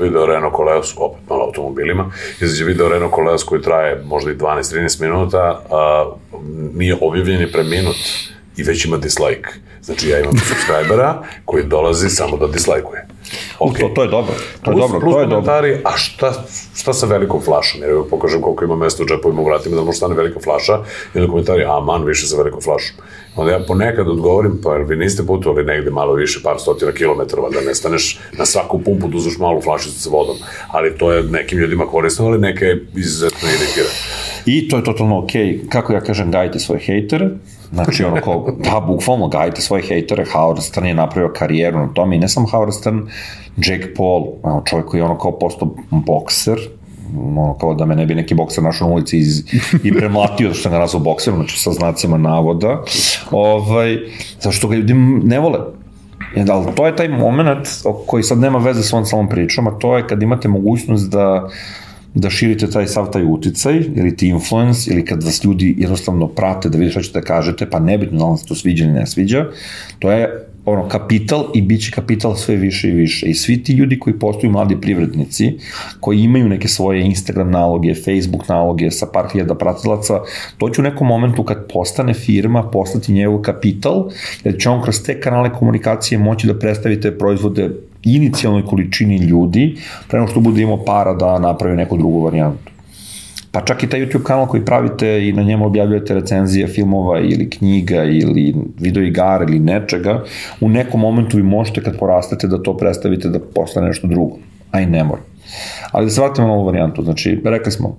[0.00, 2.10] video Renault Koleos, opet malo automobilima,
[2.40, 6.12] izađe video Renault Koleos koji traje možda i 12-13 minuta, a,
[6.74, 7.96] nije objavljen je pre minut
[8.56, 9.50] i već ima dislike.
[9.82, 13.06] Znači ja imam subscribera koji dolazi samo da dislajkuje.
[13.58, 13.80] Okay.
[13.80, 14.34] To, to je dobro.
[14.62, 15.36] To je plus, dobro, plus to je dobro.
[15.36, 16.44] komentari, a šta,
[16.76, 17.80] šta sa velikom flašom?
[17.80, 20.78] Jer evo pokažem koliko ima mesta u džepovima u vratima da može stane velika flaša
[21.14, 22.96] i onda komentari, a man, više sa velikom flašom.
[23.36, 27.50] Onda ja ponekad odgovorim, pa jer vi niste putovali negde malo više, par stotina kilometara,
[27.50, 30.36] da ne staneš na svaku pumpu da uzmeš malu flašicu sa vodom.
[30.68, 33.88] Ali to je nekim ljudima korisno, ali neke izuzetno iritira.
[34.46, 35.46] I to je totalno okej.
[35.46, 35.68] Okay.
[35.68, 37.28] Kako ja kažem, gajite svoje hejtere,
[37.72, 42.16] Znači, ono kao, da, bukvalno gajite svoje hejtere, Howard Stern je napravio karijeru na tome
[42.16, 43.00] i ne samo Howard Stern,
[43.56, 46.58] Jake Paul, ono, čovjek koji je ono kao postao bokser,
[47.18, 49.44] ono, kao da me ne bi neki bokser našao na ulici iz,
[49.84, 52.82] i premlatio što ga nazvao bokserom, znači sa znacima navoda,
[53.30, 53.98] ovaj,
[54.40, 54.94] zašto ga ljudi
[55.24, 55.58] ne vole.
[56.36, 57.68] Jer, ali to je taj moment
[58.06, 61.48] koji sad nema veze s ovom samom pričom, a to je kad imate mogućnost da
[62.14, 66.68] da širite taj sav taj uticaj, ili ti influence, ili kad vas ljudi jednostavno prate
[66.68, 69.06] da vidi šta ćete da kažete, pa nebitno da vam se to sviđa ili ne
[69.06, 69.46] sviđa,
[69.98, 73.26] to je ono, kapital i bit će kapital sve više i više.
[73.26, 75.58] I svi ti ljudi koji postaju mladi privrednici,
[76.00, 80.20] koji imaju neke svoje Instagram naloge, Facebook naloge sa par hiljada pratilaca,
[80.58, 84.10] to će u nekom momentu kad postane firma, postati njegov kapital,
[84.44, 87.70] jer će on kroz te kanale komunikacije moći da predstavi te proizvode
[88.04, 89.76] inicijalnoj količini ljudi,
[90.08, 92.72] prema što bude imao para da napravi neku drugu varijantu.
[93.52, 97.50] Pa čak i taj YouTube kanal koji pravite i na njemu objavljujete recenzije filmova ili
[97.50, 100.24] knjiga ili video igara ili nečega,
[100.60, 104.36] u nekom momentu vi možete kad porastete da to predstavite da postane nešto drugo.
[104.70, 105.20] A i ne mora.
[105.90, 107.96] Ali da se vratimo na ovu varijantu, znači, rekli smo,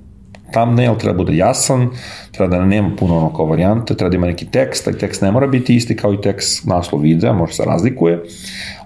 [0.54, 1.90] thumbnail treba bude jasan,
[2.32, 5.32] treba da nema puno ono kao varijante, treba da ima neki tekst, taj tekst ne
[5.32, 8.24] mora biti isti kao i tekst naslov videa, može se razlikuje.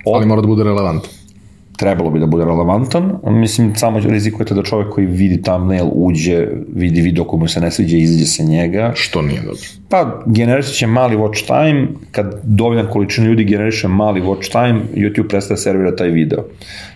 [0.05, 0.15] Od...
[0.15, 1.26] Ali mora da bude relevantan
[1.77, 3.11] trebalo bi da bude relevantan.
[3.23, 7.71] Mislim, samo rizikujete da čovek koji vidi thumbnail uđe, vidi video koji mu se ne
[7.71, 8.91] sviđa, izađe sa njega.
[8.95, 9.61] Što nije dobro.
[9.89, 15.27] Pa, generišit će mali watch time, kad dovoljna količina ljudi generiše mali watch time, YouTube
[15.27, 16.43] prestaje servira taj video.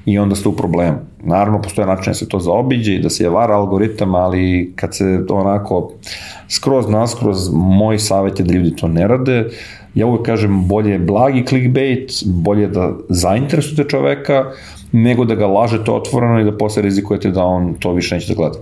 [0.06, 0.98] I onda ste u problemu.
[1.24, 4.96] Naravno, postoje način da se to zaobiđe i da se je vara algoritam, ali kad
[4.96, 5.92] se onako
[6.50, 9.46] skroz naskroz, moj savjet je da ljudi to ne rade,
[9.96, 14.46] ja uvek kažem bolje je blagi clickbait, bolje da zainteresujete čoveka,
[14.92, 18.34] nego da ga lažete otvoreno i da posle rizikujete da on to više neće da
[18.34, 18.58] gleda.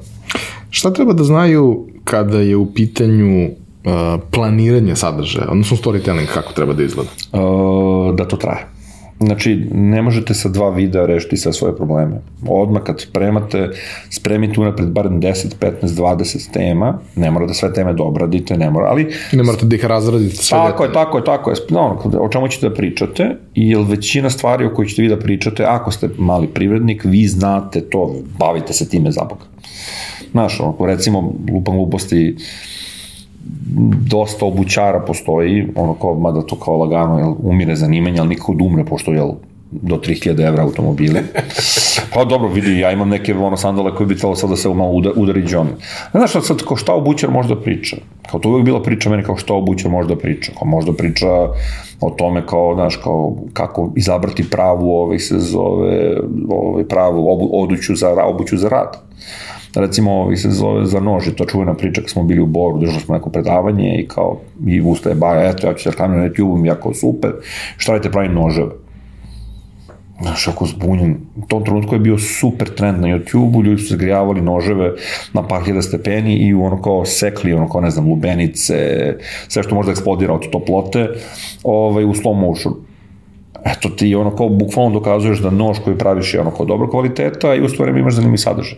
[0.70, 3.52] Šta treba da znaju kada je u pitanju uh,
[4.32, 7.10] planiranje sadržaja, odnosno storytelling kako treba da izgleda?
[7.34, 8.79] Uh, da to traje.
[9.20, 12.22] Znači, ne možete sa dva videa rešiti sve svoje probleme.
[12.48, 13.70] Odmah kad spremate,
[14.10, 18.70] spremite unapred barem 10, 15, 20 tema, ne mora da sve teme da obradite, ne
[18.70, 19.14] mora, ali...
[19.34, 21.56] Ne morate da ih razradite sve Tako je, tako je, tako je.
[21.70, 25.64] No, o čemu ćete da pričate, i većina stvari o kojoj ćete vi da pričate,
[25.64, 29.46] ako ste mali privrednik, vi znate to, bavite se time za Boga.
[30.32, 32.36] Znaš, recimo, lupam gluposti,
[34.08, 38.64] dosta obućara postoji, ono kao, mada to kao lagano, jel, umire zanimanje, ali nikako da
[38.64, 39.32] umre, pošto, jel,
[39.72, 41.22] do 3000 evra automobile.
[42.14, 44.92] Pa dobro, vidi, ja imam neke ono sandale koje bi trebalo sad da se malo
[44.92, 45.68] udar, udari džon.
[46.14, 47.98] Ne znaš, sad, kao šta obućar može da priča?
[48.32, 50.52] Kao to uvijek bila priča meni kao šta obućar može da priča.
[50.60, 51.28] Kao može da priča
[52.02, 56.18] o tome kao, znaš, kao kako izabrati pravu, ovaj se zove,
[56.50, 58.98] ovaj, pravu obu, oduću za, obuću za rad
[59.76, 63.00] recimo ovaj se zove za nož, to čuvena priča kad smo bili u Boru, držali
[63.00, 66.68] smo neko predavanje i kao, i ustaje baja, eto, ja ću se reklamiram na YouTube,
[66.68, 67.32] jako super,
[67.78, 68.72] šta radite pravim noževe?
[70.22, 71.18] Znaš, ako zbunjen.
[71.36, 74.94] U tom trenutku je bio super trend na YouTube-u, ljudi su se grijavali noževe
[75.34, 79.16] na par hiljada stepeni i ono kao sekli, ono kao, ne znam, lubenice,
[79.48, 81.10] sve što može da eksplodira od toplote,
[81.64, 82.89] ovaj, u slow motion
[83.66, 87.56] eto ti ono kao bukvalno dokazuješ da nož koji praviš je ono kao dobro kvaliteta
[87.56, 88.78] i u stvari imaš zanimljiv sadržaj.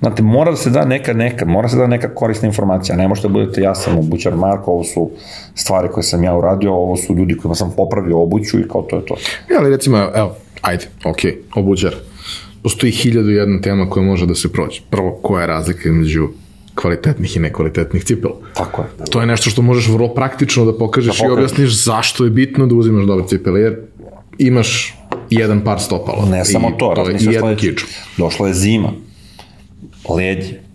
[0.00, 3.28] Znate, mora da se da neka, neka, mora se da neka korisna informacija, ne možete
[3.28, 5.10] da budete ja sam obućar Marko, ovo su
[5.54, 8.96] stvari koje sam ja uradio, ovo su ljudi kojima sam popravio obuću i kao to
[8.96, 9.14] je to.
[9.50, 11.18] Ja, ali recimo, evo, ajde, ok,
[11.54, 11.94] obućar.
[12.62, 14.80] Postoji hiljadu jedna tema koja može da se prođe.
[14.90, 16.28] Prvo, koja je razlika između
[16.80, 18.34] kvalitetnih i nekvalitetnih cipela.
[18.54, 19.10] Tako je.
[19.10, 22.66] To je nešto što možeš vrlo praktično da pokažeš da i objasniš zašto je bitno
[22.66, 23.80] da uzimaš dobre cipele, jer
[24.38, 24.94] imaš
[25.30, 26.28] jedan par stopala.
[26.28, 27.84] Ne samo to, to je jedan kič.
[28.16, 28.92] Došla je zima.
[30.08, 30.67] leđe.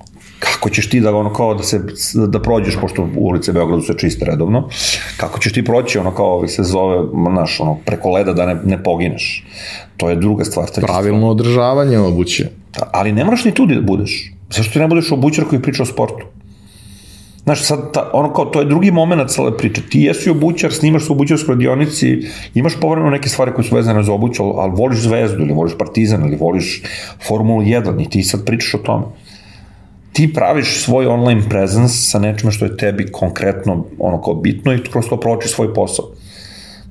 [0.43, 1.81] Kako ćeš ti da ono kao da se
[2.27, 4.69] da prođeš pošto ulice Beogradu se čiste redovno.
[5.17, 8.55] Kako ćeš ti proći ono kao ovi se zove naš ono preko leda da ne
[8.63, 9.45] ne pogineš.
[9.97, 10.67] To je druga stvar.
[10.81, 12.49] Pravilno održavanje obuće.
[12.71, 12.89] stvar.
[12.93, 14.33] Ali ne moraš ni tu da budeš.
[14.49, 16.25] Zašto ti ne budeš obućar koji priča o sportu?
[17.43, 19.81] Znaš, sad, ta, ono kao, to je drugi moment cele priče.
[19.89, 22.21] Ti jesi obućar, snimaš se u obućarskoj radionici,
[22.53, 26.25] imaš povremeno neke stvari koje su vezane za obuću, ali voliš Zvezdu, ili voliš Partizan,
[26.25, 26.83] ili voliš
[27.27, 29.05] Formulu 1, i ti sad pričaš o tome.
[30.13, 34.83] Ti praviš svoj online presence sa nečime što je tebi konkretno ono kao bitno i
[34.91, 36.05] kroz to provlačiš svoj posao.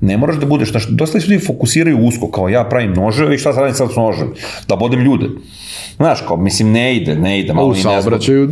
[0.03, 3.53] Ne moraš da budeš, znaš, dosta ljudi fokusiraju usko, kao ja pravim noževe i šta
[3.53, 4.33] sad radim sad s nožem?
[4.67, 5.29] Da bodem ljude.
[5.95, 7.53] Znaš, kao, mislim, ne ide, ne ide.
[7.53, 8.01] Malo U i ne znam.
[8.01, 8.49] saobraćaju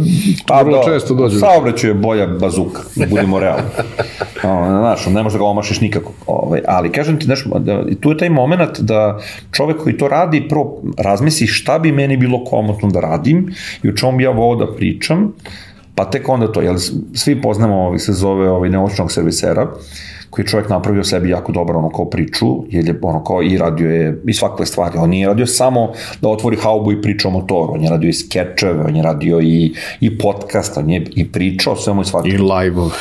[0.48, 1.38] Pa, vrlo da, često dođe.
[1.38, 3.64] U saobraćaju je bolja bazuka, da budemo realni.
[4.82, 6.14] Znaš, ne možeš da ga omašiš nikako.
[6.28, 9.20] Ovaj, ali kažem ti, znaš, da, tu je taj moment da
[9.52, 13.96] čovek koji to radi prvo razmisli šta bi meni bilo komotno da radim i o
[13.96, 15.34] čemu bi ja volao da pričam,
[15.96, 16.76] pa tek onda to, jel,
[17.14, 19.68] svi poznamo, ovaj, se zove ovaj, neočnog servisera,
[20.32, 23.58] koji je čovjek napravio sebi jako dobro ono kao priču, jer je ono kao i
[23.58, 27.32] radio je i svakve stvari, on nije radio samo da otvori haubu i priča o
[27.32, 31.32] motoru, on je radio i skečeve, on je radio i, i podcast, on je i
[31.32, 32.44] pričao svemu i I svačemu.
[32.54, 32.96] live-ove.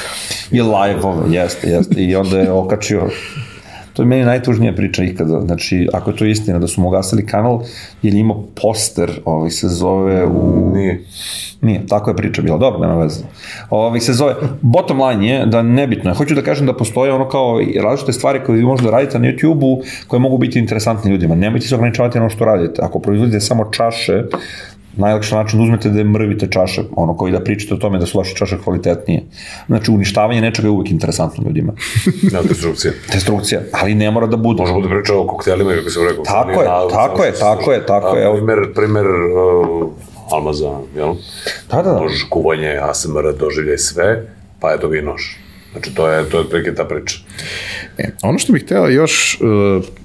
[0.51, 3.09] I live-ove, jeste, jeste, i onda je okačio
[3.93, 5.41] To je meni najtužnija priča ikada.
[5.41, 7.63] Znači, ako je to istina da su mu gasili kanal,
[8.03, 10.71] jer je imao poster, ovaj se zove u...
[10.75, 11.05] Nije.
[11.61, 13.25] Nije, tako je priča bila, dobro, nema veze.
[13.71, 17.29] Ovi se zove, bottom line je da nebitno je, hoću da kažem da postoje ono
[17.29, 21.35] kao različite stvari koje vi možete raditi na YouTube-u koje mogu biti interesantne ljudima.
[21.35, 22.83] Nemojte se ograničavati na ono što radite.
[22.83, 24.25] Ako proizvodite samo čaše,
[24.97, 28.19] najlakši način da uzmete da mrvite čaše, ono koji da pričate o tome da su
[28.19, 29.23] vaše čaše kvalitetnije.
[29.67, 31.73] Znači, uništavanje nečega je uvijek interesantno ljudima.
[32.33, 32.95] Nema destrukcije.
[33.13, 34.63] Destrukcija, ali ne mora da bude.
[34.63, 36.25] Možemo da pričamo o koktelima, kako sam rekao.
[36.25, 38.33] Tako je, na- tako je, tako je, tako je.
[38.35, 39.89] Primer, primer uh,
[40.31, 41.15] Almaza, jel?
[41.71, 42.01] Da, da, da.
[42.01, 44.27] Nož, kuvanje, ASMR, doživljaj sve,
[44.61, 45.23] pa eto ga i nož.
[45.73, 47.19] Znači, to je, to je otprilike ta priča.
[47.99, 49.39] E, ono što bih hteo još, e,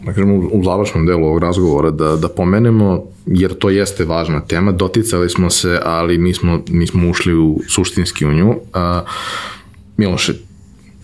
[0.05, 4.41] da kažem, u, u završnom delu ovog razgovora da, da pomenemo, jer to jeste važna
[4.41, 8.55] tema, doticali smo se, ali nismo, nismo ušli u suštinski u nju.
[8.73, 9.03] A,
[9.97, 10.33] Miloše,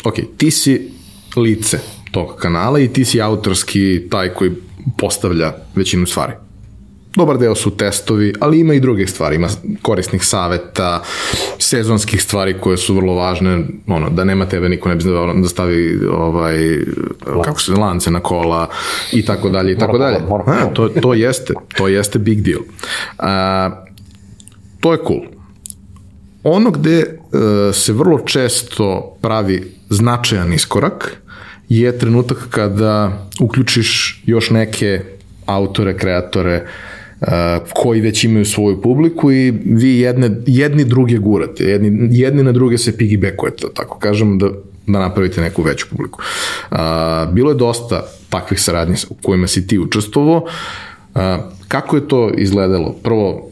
[0.03, 0.91] ok, ti si
[1.36, 1.80] lice
[2.12, 4.51] tog kanala i ti si autorski taj koji
[4.97, 6.34] postavlja većinu stvari.
[7.16, 9.47] Dobar deo su testovi, ali ima i druge stvari, ima
[9.82, 11.03] korisnih saveta,
[11.72, 15.49] sezonskih stvari koje su vrlo važne, ono, da nema tebe niko ne bi znao da
[15.49, 16.57] stavi ovaj,
[17.43, 18.67] kako se, lance na kola
[19.11, 20.17] i tako dalje i tako dalje.
[20.47, 22.61] A, to, to jeste, to jeste big deal.
[23.17, 23.69] A,
[24.80, 25.22] to je cool.
[26.43, 27.07] Ono gde e,
[27.74, 31.22] se vrlo često pravi značajan iskorak
[31.69, 35.01] je trenutak kada uključiš još neke
[35.45, 36.65] autore, kreatore e,
[37.74, 42.78] koji već imaju svoju publiku i vi jedne, jedni druge gurate, jedni, jedni na druge
[42.78, 44.49] se piggybackujete, da tako kažem, da,
[44.88, 46.19] da napravite neku veću publiku.
[46.69, 50.45] A, bilo je dosta takvih saradnji u kojima si ti učestvovao.
[51.68, 52.95] Kako je to izgledalo?
[53.03, 53.49] Prvo,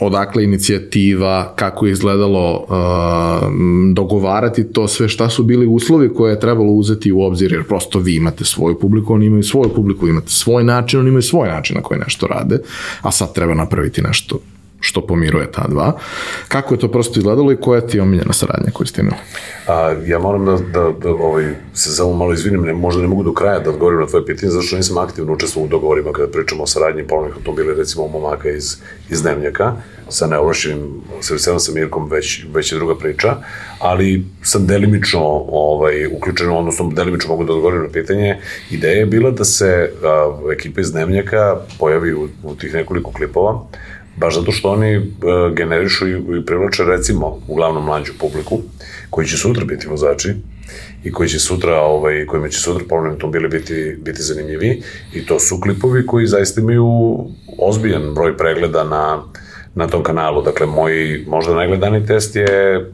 [0.00, 2.66] odakle inicijativa, kako je izgledalo
[3.92, 7.98] dogovarati to sve, šta su bili uslovi koje je trebalo uzeti u obzir, jer prosto
[7.98, 11.76] vi imate svoju publiku, oni imaju svoju publiku, imate svoj način, oni imaju svoj način
[11.76, 12.58] na koji nešto rade,
[13.02, 14.38] a sad treba napraviti nešto
[14.84, 15.96] što pomiruje ta dva.
[16.48, 19.16] Kako je to prosto izgledalo i koja ti je omiljena saradnja koju ste imali?
[19.66, 23.22] A, ja moram da, da, da ovaj, se samo malo izvinim, ne, možda ne mogu
[23.22, 26.32] do kraja da odgovorim na tvoje pitanje, zato što nisam aktivno učestvovao u dogovorima kada
[26.32, 28.76] pričamo o saradnji polovnih automobila, recimo momaka iz,
[29.10, 29.72] iz Dnevnjaka,
[30.08, 33.36] sa neovlašćenim serviserom sa Mirkom, već, već je druga priča,
[33.78, 38.38] ali sam delimično ovaj, uključen, odnosno delimično mogu da odgovorim na pitanje.
[38.70, 43.66] Ideja je bila da se a, ekipa iz Dnevnjaka pojavi u, u tih nekoliko klipova,
[44.16, 45.00] baš zato što oni e,
[45.56, 48.60] generišu i, i privlače recimo uglavnom mlađu publiku
[49.10, 50.34] koji će sutra biti vozači
[51.04, 54.82] i koji će sutra ovaj kojima će sutra polovni automobili biti biti zanimljivi
[55.14, 57.18] i to su klipovi koji zaista imaju
[57.58, 59.22] ozbiljan broj pregleda na
[59.74, 60.42] na tom kanalu.
[60.42, 62.84] Dakle, moj možda najgledaniji test je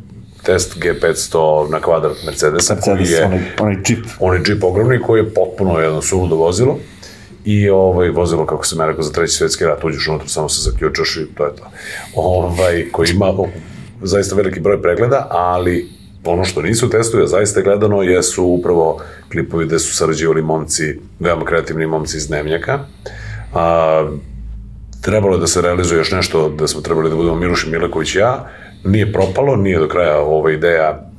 [0.42, 3.98] test G500 na kvadrat Mercedesa, koji Mercedes, je onaj, onaj čip.
[4.20, 6.78] onaj džip ogromni koji je potpuno jedno suludo vozilo
[7.44, 11.16] i ovaj vozilo kako se rekao za treći svetski rat uđeš unutra samo se zaključaš
[11.16, 11.70] i to je to.
[12.14, 13.32] Ovaj koji ima
[14.02, 15.88] zaista veliki broj pregleda, ali
[16.24, 19.00] ono što nisu testovi, a zaista gledano, jesu upravo
[19.32, 22.78] klipovi gde su sarađivali momci, veoma kreativni momci iz Dnevnjaka.
[23.54, 24.10] A,
[25.02, 28.14] trebalo je da se realizuje još nešto, da smo trebali da budemo Miloš i Mileković
[28.14, 28.48] i ja,
[28.84, 31.09] nije propalo, nije do kraja ova ideja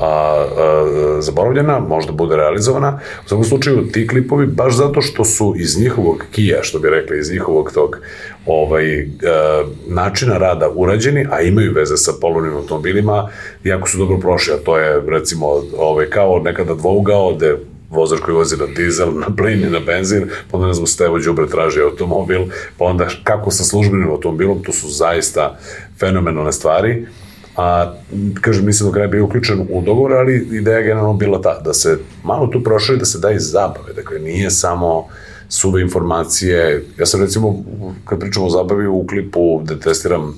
[0.00, 3.00] a, a, zaboravljena, možda bude realizovana.
[3.24, 7.18] U svakom slučaju, ti klipovi, baš zato što su iz njihovog kija, što bi rekli,
[7.18, 7.98] iz njihovog tog
[8.46, 13.28] ovaj, a, načina rada urađeni, a imaju veze sa polovnim automobilima,
[13.64, 15.46] jako su dobro prošli, a to je, recimo,
[15.78, 17.56] ovaj, kao nekada dvougao, gde
[17.90, 21.18] vozač koji vozi na dizel, na plin i na benzin, pa onda ne znam, Stevo
[21.18, 22.40] Đubre traži automobil,
[22.78, 25.58] pa onda kako sa službenim automobilom, to su zaista
[25.98, 27.06] fenomenalne stvari.
[27.60, 27.94] A,
[28.40, 31.72] kažem, nisam do kraja bio uključen u dogovor, ali ideja je generalno bila ta, da
[31.72, 35.06] se malo tu prošli, da se da i zabave, dakle, nije samo
[35.48, 36.84] suve informacije.
[36.98, 37.64] Ja sam recimo,
[38.04, 40.34] kad pričamo o zabavi u klipu gde testiram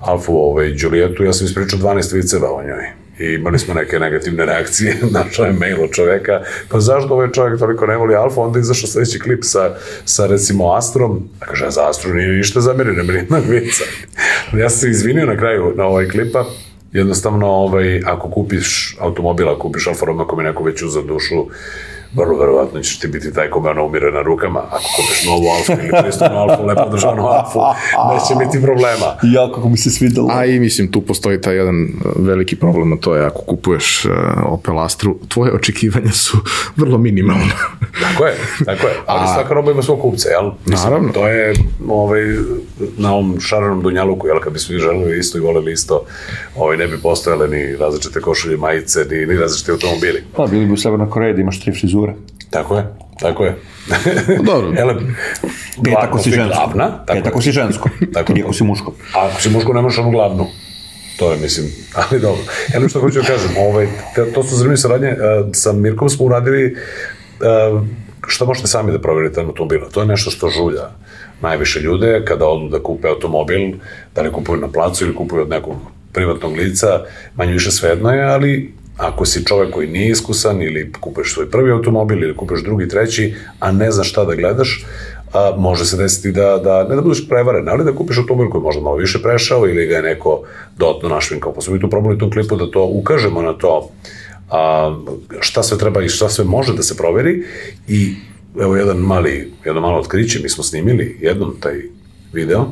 [0.00, 4.46] Alfu ovaj, Julietu, ja sam ispričao 12 viceva o njoj i imali smo neke negativne
[4.46, 8.58] reakcije, našao je mail od čoveka, pa zašto ovaj čovjek toliko ne voli Alfa, onda
[8.58, 13.12] izašao sledeći klip sa, sa recimo Astrom, a kaže, za Astru nije ništa zamerio, nema
[13.12, 13.38] ni jedna
[14.62, 16.44] ja sam se izvinio na kraju na ovaj klipa,
[16.92, 21.46] jednostavno, ovaj, ako kupiš automobil, ako kupiš Alfa Romeo, ako mi neko već uza dušu,
[22.12, 24.60] vrlo verovatno ćeš ti biti taj kome ona umire na rukama.
[24.60, 27.58] Ako kupiš novu alfu ili pristupnu alfu, lepo državnu alfu,
[28.12, 29.06] neće biti problema.
[29.22, 30.28] Ja, kako mi se svidelo.
[30.32, 34.12] A i mislim, tu postoji taj jedan veliki problem, a to je ako kupuješ uh,
[34.46, 36.38] Opel Astru, tvoje očekivanja su
[36.80, 37.52] vrlo minimalne.
[38.02, 38.34] tako je,
[38.64, 38.94] tako je.
[39.06, 40.50] Ali a, svaka roba ima svog kupca, jel?
[40.66, 41.12] Mislim, naravno.
[41.12, 41.54] To je
[41.88, 42.22] ovaj,
[42.96, 46.04] na ovom šarenom dunjaluku, jel, kad bi svi želeli isto i voleli isto,
[46.56, 50.24] ovaj, ne bi postojale ni različite košulje, majice, ni, ni različite automobili.
[50.36, 52.14] Pa, bili bi u Severnoj Koreji da imaš tri frizure frizure.
[52.50, 52.84] Tako je,
[53.20, 53.56] tako je.
[54.44, 54.72] Dobro.
[54.76, 54.94] Ele,
[55.84, 56.54] Pet ako si žensko.
[56.54, 57.88] Glavna, tako Pet ako si žensko.
[58.12, 58.94] tako Tri ako si muško.
[59.14, 60.46] A ako si muško, nemaš onu glavnu.
[61.18, 61.66] To je, mislim,
[62.00, 62.42] ali dobro.
[62.74, 63.88] Ele, što hoću da kažem, ovaj,
[64.34, 65.08] to su zanimljive saradnje.
[65.08, 67.82] Uh, sa Mirkom smo uradili uh,
[68.26, 69.88] šta možete sami da proverite automobila.
[69.88, 70.90] To je nešto što žulja
[71.40, 73.72] najviše ljude kada odu da kupe automobil,
[74.14, 75.76] da li kupuju na placu ili kupuju od nekog
[76.12, 77.04] privatnog lica,
[77.36, 81.70] manje više svejedno je, ali Ako si čovek koji nije iskusan ili kupeš svoj prvi
[81.70, 84.84] automobil ili kupeš drugi, treći, a ne znaš šta da gledaš,
[85.32, 88.62] a, može se desiti da, da, ne da budeš prevaren, ali da kupiš automobil koji
[88.62, 90.42] možda malo više prešao ili ga je neko
[90.76, 91.52] dodatno našvinkao.
[91.52, 93.90] Pa smo mi tu probali u tom klipu da to ukažemo na to
[94.50, 94.96] a,
[95.40, 97.42] šta sve treba i šta sve može da se proveri
[97.88, 98.14] i
[98.60, 101.82] evo jedan mali, jedno malo otkriće, mi smo snimili jednom taj
[102.32, 102.66] video,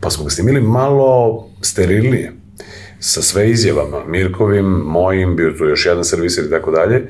[0.00, 2.32] pa smo ga snimili malo sterilnije
[3.00, 7.02] sa sve izjavama, Mirkovim, mojim, bio tu još jedan servisir i tako dalje,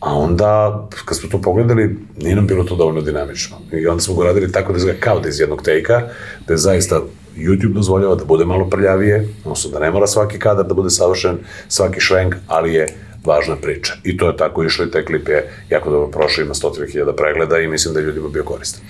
[0.00, 3.56] a onda, kad smo to pogledali, nije nam bilo to dovoljno dinamično.
[3.72, 6.02] I onda smo ga radili tako da izgleda kao da iz jednog tejka,
[6.46, 7.00] da je zaista
[7.36, 11.38] YouTube dozvoljava da bude malo prljavije, odnosno da ne mora svaki kadar da bude savršen,
[11.68, 12.86] svaki švenk, ali je
[13.24, 13.92] važna priča.
[14.04, 17.58] I to je tako išlo i taj klip je jako dobro prošao, ima 100.000 pregleda
[17.58, 18.80] i mislim da je ljudima bio koristan.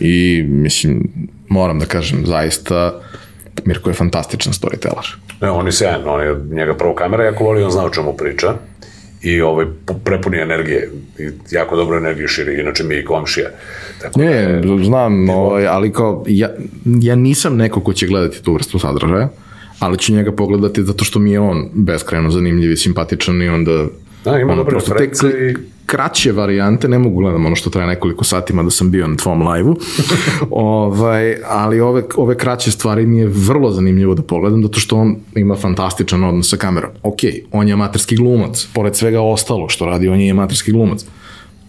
[0.00, 1.12] I mislim,
[1.48, 3.00] moram da kažem, zaista
[3.64, 5.16] Mirko je fantastičan storyteller.
[5.42, 8.16] Ne, on je sjajan, on je njega prvo kamera jako voli, on zna o čemu
[8.16, 8.54] priča
[9.22, 9.66] i ovaj,
[10.04, 13.48] prepuni energije i jako dobro energiju širi, inače mi i komšija.
[14.02, 16.48] Tako ne, da, znam, ovaj, ali kao, ja,
[16.84, 19.28] ja nisam neko ko će gledati tu vrstu sadržaja,
[19.78, 23.86] ali ću njega pogledati zato što mi je on beskrajno zanimljiv i simpatičan i onda
[24.24, 25.54] Da, ima ono, dobre reference i
[25.86, 29.48] kraće varijante, ne mogu gledam ono što traje nekoliko satima da sam bio na tvom
[29.48, 29.76] live-u,
[30.50, 35.16] ovaj, ali ove, ove kraće stvari mi je vrlo zanimljivo da pogledam, zato što on
[35.36, 36.90] ima fantastičan odnos sa kamerom.
[37.02, 37.18] Ok,
[37.52, 41.04] on je amaterski glumac, pored svega ostalo što radi, on je amaterski glumac.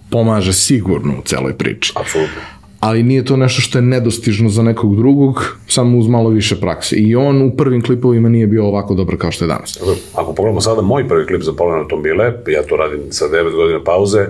[0.10, 1.94] Pomaže sigurno u celoj priči.
[1.96, 2.42] Apsolutno
[2.84, 6.96] ali nije to nešto što je nedostižno za nekog drugog, samo uz malo više prakse.
[6.96, 9.80] I on u prvim klipovima nije bio ovako dobar kao što je danas.
[10.14, 13.84] Ako pogledamo sada moj prvi klip za polovne automobile, ja to radim sa 9 godina
[13.84, 14.28] pauze,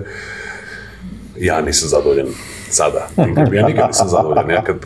[1.40, 2.26] ja nisam zadovoljan
[2.70, 3.08] sada.
[3.52, 4.50] Ja nikad nisam zadovoljan.
[4.50, 4.76] Ja kad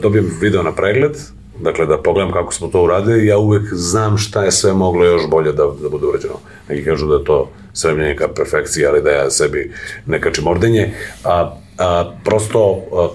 [0.00, 1.16] dobijem video na pregled,
[1.60, 5.22] dakle da pogledam kako smo to uradili, ja uvek znam šta je sve moglo još
[5.30, 6.34] bolje da, da bude urađeno.
[6.68, 9.72] Neki kažu da je to sve ka perfekcija, ali da ja sebi
[10.06, 10.92] ne kačem ordenje.
[11.24, 13.08] A a, prosto a,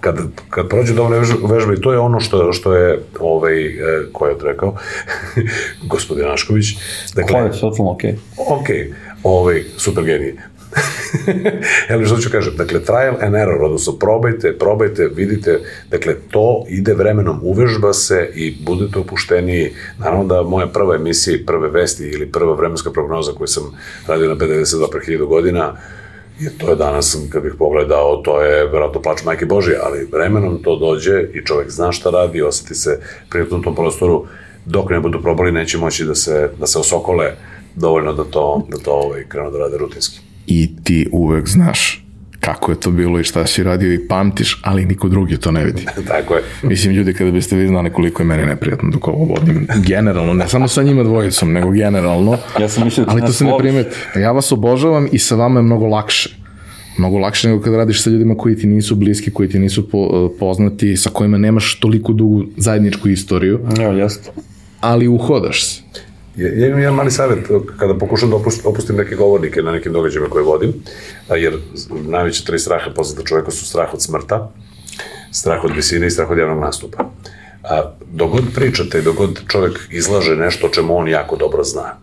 [0.00, 0.18] kad,
[0.50, 3.72] kad prođe dovoljno vežbe, i to je ono što, što je, ovaj, e,
[4.12, 4.76] ko je rekao,
[5.92, 6.66] gospodin Ašković.
[7.14, 8.14] Dakle, Ko je totalno okej.
[8.36, 8.60] Okay.
[8.60, 10.34] Ok, ovaj, super genije.
[11.88, 15.60] Evo što ću kažem, dakle, trial and error, odnosno probajte, probajte, vidite,
[15.90, 19.72] dakle, to ide vremenom, uvežba se i budete opušteniji.
[19.98, 24.28] Naravno da moja prva emisija i prve vesti ili prva vremenska prognoza koju sam radio
[24.28, 25.76] na B92 pre 1000 godina,
[26.40, 30.62] Jer to je danas, kad bih pogledao, to je verovatno plač majke Božje, ali vremenom
[30.62, 34.26] to dođe i čovek zna šta radi, oseti se prijatno u tom prostoru,
[34.66, 37.32] dok ne budu probali, neće moći da se, da se osokole
[37.74, 40.20] dovoljno da to, da to ovaj, krenu da rade rutinski.
[40.46, 42.04] I ti uvek znaš
[42.44, 45.64] kako je to bilo i šta si radio i pamtiš, ali niko drugi to ne
[45.64, 45.86] vidi.
[46.08, 46.42] Tako je.
[46.62, 50.48] Mislim, ljudi, kada biste vi znali koliko je meni neprijatno dok ovo vodim, generalno, ne
[50.48, 53.96] samo sa njima dvojicom, nego generalno, Ja sam mislio da ali to se ne primeti.
[54.16, 56.36] Ja vas obožavam i sa vama je mnogo lakše.
[56.98, 60.30] Mnogo lakše nego kada radiš sa ljudima koji ti nisu bliski, koji ti nisu po,
[60.40, 64.30] poznati, sa kojima nemaš toliko dugu zajedničku istoriju, Evo, jeste.
[64.80, 65.82] ali uhodaš se.
[66.36, 67.46] Ja, imam jedan mali savjet
[67.78, 70.72] kada pokušam da opustim, opustim neke govornike na nekim događajima koje vodim,
[71.36, 71.58] jer
[71.90, 74.52] najveće tri straha poznata čoveka su strah od smrta,
[75.30, 77.10] strah od visine i strah od javnog nastupa.
[77.62, 81.96] A, dogod pričate i dogod čovek izlaže nešto o čemu on jako dobro zna,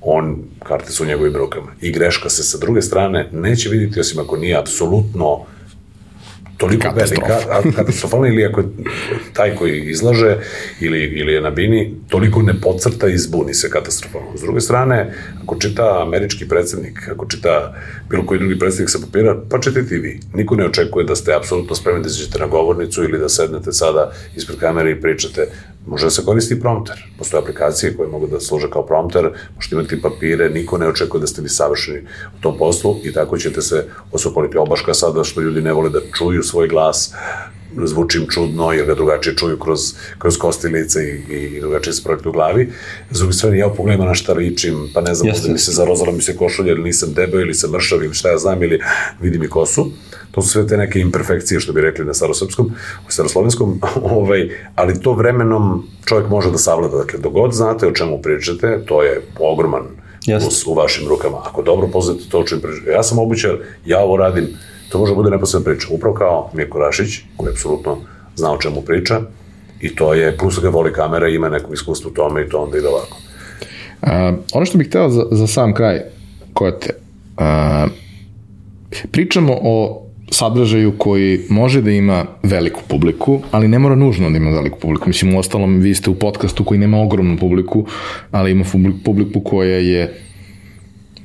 [0.00, 4.20] on, karte su u njegovim rukama, i greška se sa druge strane neće vidjeti osim
[4.20, 5.40] ako nije apsolutno
[6.56, 7.32] toliko Katastrofa.
[7.34, 8.66] velika, katastrofalna ili ako je
[9.32, 10.36] taj koji izlaže
[10.80, 14.28] ili, ili je na bini, toliko ne pocrta i zbuni se katastrofalno.
[14.36, 17.74] S druge strane, ako čita američki predsednik, ako čita
[18.10, 20.20] bilo koji drugi predsednik sa papira, pa čitajte i vi.
[20.34, 24.12] Niko ne očekuje da ste apsolutno spremni da izađete na govornicu ili da sednete sada
[24.36, 25.46] ispred kamere i pričate.
[25.86, 27.04] Može da se koristi prompter.
[27.18, 31.26] Postoje aplikacije koje mogu da služe kao prompter, možete imati papire, niko ne očekuje da
[31.26, 31.98] ste vi savršeni
[32.38, 36.00] u tom poslu i tako ćete se osokoliti obaška sada što ljudi ne vole da
[36.18, 37.14] čuju svoj glas,
[37.84, 39.80] zvučim čudno jer ga drugačije čuju kroz,
[40.18, 42.72] kroz kosti lica i, i drugačije se projektu u glavi.
[43.10, 45.52] S druge strane, ja pogledam na šta ličim, pa ne znam, Jeste.
[45.52, 48.38] mi se zarozala mi se košulja ili nisam debel ili sam mršav ili šta ja
[48.38, 48.80] znam ili
[49.20, 49.90] vidi mi kosu.
[50.30, 52.66] To su sve te neke imperfekcije što bi rekli na starosrpskom,
[53.08, 56.96] u staroslovenskom, ovaj, ali to vremenom čovjek može da savlada.
[56.96, 59.82] Dakle, dogod znate o čemu pričate, to je ogroman
[60.40, 61.38] plus u vašim rukama.
[61.44, 64.48] Ako dobro poznate to o čemu pričate, ja sam obućar, ja ovo radim,
[64.88, 65.88] to može da bude neposredna priča.
[65.90, 67.96] Upravo kao Mirko Rašić, koji apsolutno
[68.36, 69.20] zna o čemu priča,
[69.80, 72.78] i to je, plus ga voli kamera, ima neko iskustvo u tome i to onda
[72.78, 73.16] ide ovako.
[74.02, 76.00] A, ono što bih hteo za, za sam kraj,
[76.52, 76.90] Kote,
[77.36, 77.86] a,
[79.10, 84.50] pričamo o sadržaju koji može da ima veliku publiku, ali ne mora nužno da ima
[84.50, 85.08] veliku publiku.
[85.08, 87.86] Mislim, u ostalom, vi ste u podcastu koji nema ogromnu publiku,
[88.30, 90.20] ali ima publi- publiku koja je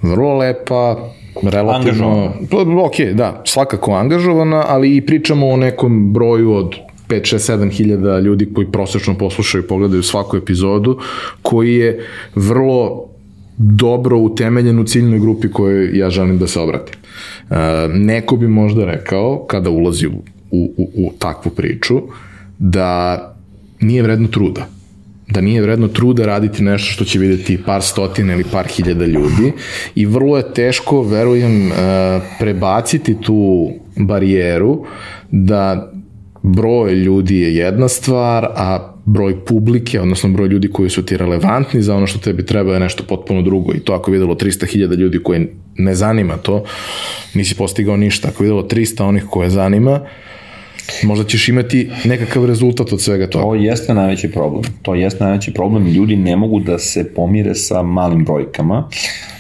[0.02, 1.12] vrlo lepa,
[1.44, 2.08] relativno...
[2.08, 2.32] Angažovana.
[2.52, 6.76] Pa, ok, da, svakako angažovana, ali i pričamo o nekom broju od
[7.08, 11.00] 5, 6, 7 hiljada ljudi koji prosečno poslušaju i pogledaju svaku epizodu,
[11.42, 12.06] koji je
[12.36, 13.06] vrlo
[13.58, 16.96] dobro utemeljen u ciljnoj grupi kojoj ja želim da se obratim.
[17.50, 17.58] Uh,
[17.94, 20.12] neko bi možda rekao, kada ulazi u,
[20.52, 22.02] u, u takvu priču,
[22.58, 23.18] da
[23.80, 24.79] nije vredno truda
[25.30, 29.52] da nije vredno truda raditi nešto što će videti par stotina ili par hiljada ljudi
[29.96, 31.74] i vrlo je teško, verujem, e,
[32.40, 34.86] prebaciti tu barijeru
[35.32, 35.92] da
[36.42, 41.82] broj ljudi je jedna stvar, a broj publike, odnosno broj ljudi koji su ti relevantni
[41.82, 43.74] za ono što tebi treba je nešto potpuno drugo.
[43.74, 46.64] I to ako je videlo 300.000 ljudi koje ne zanima to,
[47.34, 48.28] nisi postigao ništa.
[48.28, 50.00] Ako je videlo 300 onih koje zanima,
[51.04, 53.44] možda ćeš imati nekakav rezultat od svega toga.
[53.46, 54.64] To jeste najveći problem.
[54.82, 55.88] To jeste najveći problem.
[55.88, 58.88] Ljudi ne mogu da se pomire sa malim brojkama,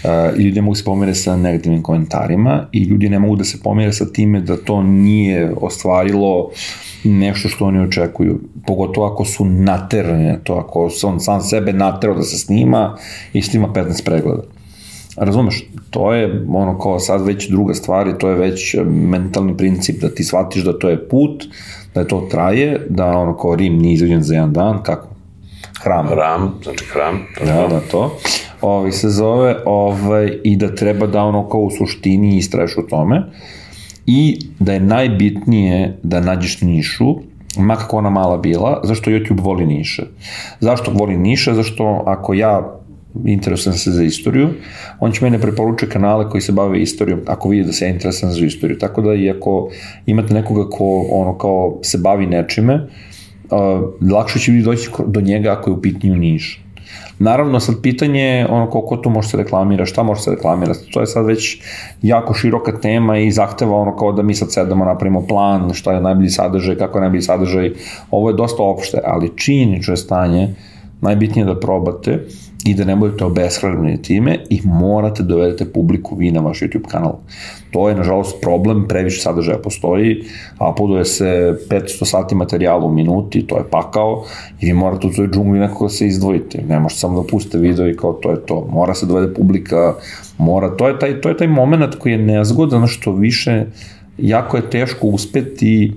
[0.03, 3.43] uh, ljudi ne mogu da se pomire sa negativnim komentarima i ljudi ne mogu da
[3.43, 6.49] se pomire sa time da to nije ostvarilo
[7.03, 8.39] nešto što oni očekuju.
[8.67, 12.97] Pogotovo ako su naterani na to, ako on sam sebe naterao da se snima
[13.33, 14.59] i snima 15 pregleda.
[15.20, 20.01] Razumeš, to je ono kao sad već druga stvar i to je već mentalni princip
[20.01, 21.43] da ti shvatiš da to je put,
[21.93, 25.07] da je to traje, da ono kao Rim nije izveđen za jedan dan, kako?
[25.84, 26.09] Hram.
[26.09, 28.17] Ram, znači hram, Da, da, to.
[28.61, 33.24] Ovaj, se zove, ovaj, i da treba da ono kao u suštini istraješ u tome
[34.05, 37.15] i da je najbitnije da nađeš nišu,
[37.57, 40.03] ma kako ona mala bila, zašto YouTube voli niše.
[40.59, 41.53] Zašto voli niše?
[41.53, 42.78] Zašto ako ja
[43.26, 44.49] interesujem se za istoriju,
[44.99, 48.45] on će mene preporučiti kanale koji se bave istorijom, ako vidi da se interesujem za
[48.45, 48.77] istoriju.
[48.77, 49.69] Tako da i ako
[50.06, 55.52] imate nekoga ko ono kao se bavi nečime, uh, lakše će vi doći do njega
[55.52, 56.65] ako je u pitanju niš.
[57.19, 60.99] Naravno, sad pitanje je ono koliko tu može se reklamira, šta može se reklamira, to
[60.99, 61.61] je sad već
[62.02, 66.02] jako široka tema i zahteva ono kao da mi sad sedamo, napravimo plan, šta je
[66.02, 67.72] najbolji sadržaj, kako je najbolji sadržaj,
[68.11, 70.48] ovo je dosta opšte, ali činjenično je stanje,
[71.02, 72.26] najbitnije je da probate
[72.65, 76.88] i da ne budete obeshranjeni time i morate da dovedete publiku vi na vaš YouTube
[76.88, 77.15] kanal.
[77.72, 80.23] To je, nažalost, problem, previše sadržaja postoji,
[80.72, 84.23] uploaduje se 500 sati materijala u minuti, to je pakao
[84.61, 86.61] i vi morate u toj džungli nekako da se izdvojite.
[86.68, 88.68] Ne možete samo da pustite video i kao to je to.
[88.72, 89.94] Mora se dovede publika,
[90.38, 93.65] mora, to je taj, to je taj moment koji je nezgodan, što više
[94.18, 95.94] jako je teško uspeti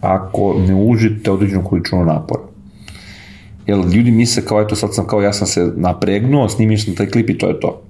[0.00, 2.51] ako ne užite određenu količinu napora.
[3.66, 7.06] Jer ljudi misle kao, eto sad sam kao, ja sam se napregnuo, snimiš sam taj
[7.06, 7.82] klip i to je to.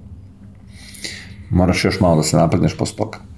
[1.49, 3.32] Moraš još malo da se napregneš posle toga.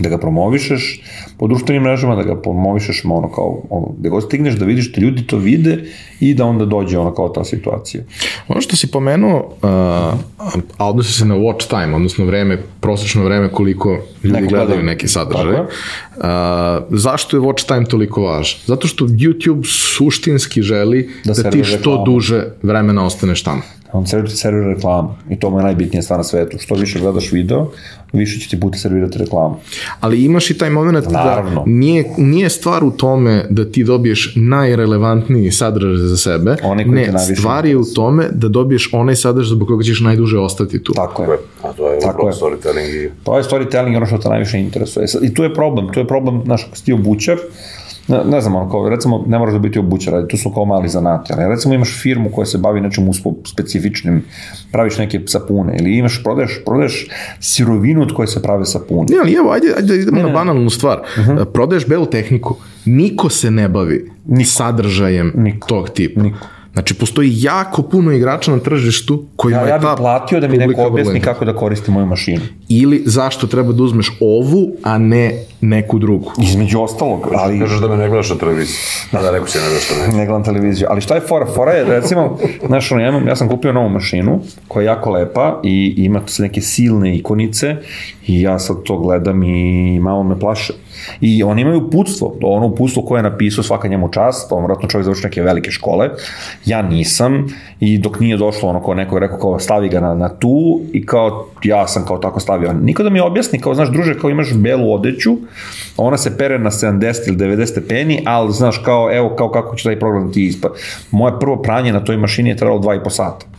[0.00, 1.00] Da ga promovišeš
[1.38, 5.00] po društvenim mrežama, da ga promovišeš ono kao, ono, gde god stigneš da vidiš da
[5.00, 5.84] ljudi to vide
[6.20, 8.04] i da onda dođe ono kao ta situacija.
[8.48, 9.68] Ono što si pomenuo, uh,
[10.76, 14.82] a odnosi se na watch time, odnosno vreme, prosečno vreme koliko ljudi Neko gledaju gleda.
[14.82, 15.60] neki sadržaj.
[15.60, 15.66] Uh,
[16.90, 18.60] zašto je watch time toliko važan?
[18.66, 19.64] Zato što YouTube
[19.96, 23.62] suštinski želi Da da, da ti što duže vremena ostaneš tamo.
[23.92, 26.58] On servira, servira reklamu i to mu je najbitnija stvar na svetu.
[26.58, 27.66] Što više gledaš video,
[28.12, 29.56] više će ti puta servirati reklamu.
[30.00, 31.62] Ali imaš i taj moment da Naravno.
[31.66, 37.06] nije, nije stvar u tome da ti dobiješ najrelevantniji sadržaj za sebe, Onaj koji te
[37.06, 40.82] ne, najviše stvar je u tome da dobiješ onaj sadržaj zbog koga ćeš najduže ostati
[40.82, 40.92] tu.
[40.92, 41.38] Tako je.
[41.62, 42.32] A to je Tako je.
[42.32, 45.06] storytelling i To je storytelling ono što te najviše interesuje.
[45.22, 47.36] I tu je problem, tu je problem, znaš, ako si ti obućar,
[48.10, 50.88] ne, ne znam, kao, recimo, ne moraš da biti obućar, ali tu su kao mali
[50.88, 54.24] zanati, ali recimo imaš firmu koja se bavi nečim uspo specifičnim,
[54.72, 57.08] praviš neke sapune, ili imaš, prodaješ, prodaješ
[57.40, 59.06] sirovinu od koje se prave sapune.
[59.10, 60.98] Ne, ali evo, ajde, ajde da idemo na banalnu stvar.
[60.98, 61.30] Uh Mhm.
[61.30, 61.44] -huh.
[61.44, 64.50] Prodaješ belu tehniku, niko se ne bavi Niko.
[64.50, 65.68] sadržajem Niko.
[65.68, 66.22] tog tipa.
[66.22, 66.46] Niko.
[66.72, 70.48] Znači, postoji jako puno igrača na tržištu kojima Ja, je ja bih ta platio da
[70.48, 72.40] mi neko objasni vrlo kako da koristim moju mašinu.
[72.68, 76.32] Ili zašto treba da uzmeš ovu, a ne neku drugu.
[76.42, 77.58] Između ostalog, ali...
[77.58, 78.76] Kažeš da me ne gledaš na televiziji.
[79.12, 80.18] Da, da, rekao si ne gledaš na televiziji.
[80.18, 80.86] ne gledam televiziju.
[80.90, 81.46] Ali šta je fora?
[81.46, 85.10] Fora je, recimo, znaš, ono, ja, imam, ja sam kupio novu mašinu koja je jako
[85.10, 87.76] lepa i ima tu se neke silne ikonice
[88.26, 90.72] i ja sad to gledam i malo me plaše.
[91.20, 95.04] I oni imaju uputstvo, ono uputstvo koje je napisao svaka njemu čast, to vratno čovjek
[95.04, 96.10] završi neke velike škole,
[96.64, 97.46] ja nisam
[97.80, 100.80] i dok nije došlo ono ko neko je rekao kao stavi ga na, na tu
[100.92, 102.72] i kao ja sam kao tako stavio.
[102.72, 105.36] Niko da mi objasni kao znaš druže kao imaš belu odeću,
[105.96, 109.84] ona se pere na 70 ili 90 stepeni, ali znaš kao evo kao kako će
[109.84, 110.68] taj program ti ispa.
[111.10, 113.49] Moje prvo pranje na toj mašini je trajalo 2,5 sata.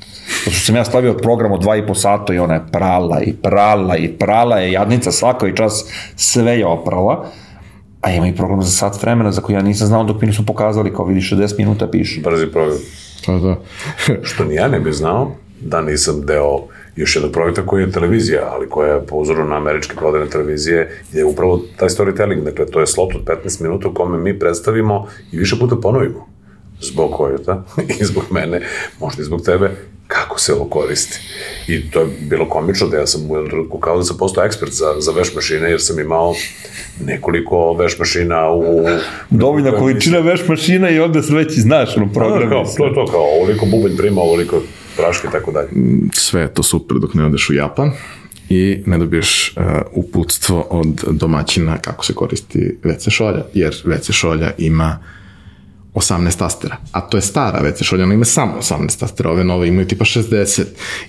[0.46, 3.98] Zato što sam ja stavio program od 2,5 sata i ona je prala i prala
[3.98, 5.86] i prala je jadnica svaka i čas
[6.16, 7.26] sve je oprala.
[8.02, 10.46] A ima i program za sat vremena za koji ja nisam znao dok mi nisu
[10.46, 12.22] pokazali, kao vidi 60 minuta piše.
[12.22, 12.78] Brzi program.
[13.26, 13.56] Pa da.
[14.30, 16.60] Što ni ja ne bi znao da nisam deo
[16.96, 21.04] još jednog projekta koji je televizija, ali koja je po uzoru na američke prodajne televizije
[21.14, 25.08] je upravo taj storytelling, dakle to je slot od 15 minuta u kome mi predstavimo
[25.32, 26.28] i više puta ponovimo
[26.82, 27.64] zbog Kojota
[28.02, 28.62] i zbog mene,
[29.00, 29.72] možda i zbog tebe,
[30.12, 31.20] kako se ovo koristi.
[31.68, 34.44] I to je bilo komično da ja sam u jednom trenutku kao da sam postao
[34.46, 36.34] ekspert za, za veš mašine, jer sam imao
[37.06, 38.86] nekoliko veš mašina u...
[39.30, 42.50] Dovoljna količina veš mašina i onda sve već i znaš ono Da, program.
[42.50, 44.62] kao, to je to, kao ovoliko bubanj prima, ovoliko
[44.98, 45.68] praške i tako dalje.
[46.14, 47.92] Sve je to super dok ne odeš u Japan
[48.50, 54.52] i ne dobiješ uh, uputstvo od domaćina kako se koristi WC šolja, jer WC šolja
[54.58, 55.00] ima
[55.94, 59.68] 18 tastera, a to je stara WC šolja, ona ima samo 18 tastera, ove nove
[59.68, 60.64] imaju tipa 60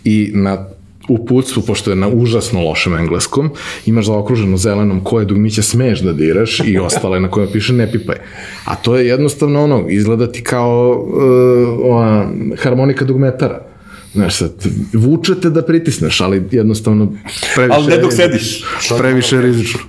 [0.04, 0.66] i na
[1.08, 3.50] uputstvu, pošto je na užasno lošem engleskom,
[3.86, 8.16] imaš zaokruženo zelenom koje dugmiće smeš da diraš i ostale na kojima piše ne pipaj.
[8.64, 13.66] A to je jednostavno ono, izgleda ti kao uh, ona, harmonika dugmetara.
[14.12, 14.52] Znaš, sad,
[14.92, 17.12] vučete da pritisneš, ali jednostavno
[17.54, 17.76] previše...
[17.76, 18.64] Ali ne dok sediš.
[18.98, 19.80] Previše rizično.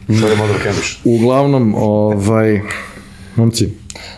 [1.04, 2.62] Uglavnom, ovaj,
[3.36, 3.70] momci,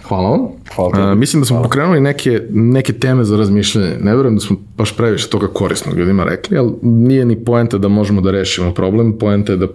[0.03, 0.47] hvala vam.
[0.75, 1.03] Hvala tebi.
[1.03, 3.97] A, mislim da smo pokrenuli neke, neke teme za razmišljanje.
[4.01, 7.87] Ne verujem da smo baš previše toga korisnog ljudima rekli, ali nije ni poenta da
[7.87, 9.67] možemo da rešimo problem, poenta je da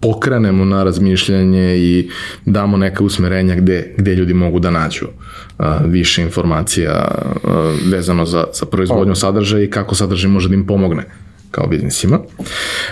[0.00, 2.10] pokrenemo na razmišljanje i
[2.46, 5.06] damo neka usmerenja gde, gde ljudi mogu da nađu
[5.58, 10.66] a, više informacija a, vezano za, za proizvodnju sadržaja i kako sadržaj može da im
[10.66, 11.04] pomogne
[11.50, 12.18] kao biznisima.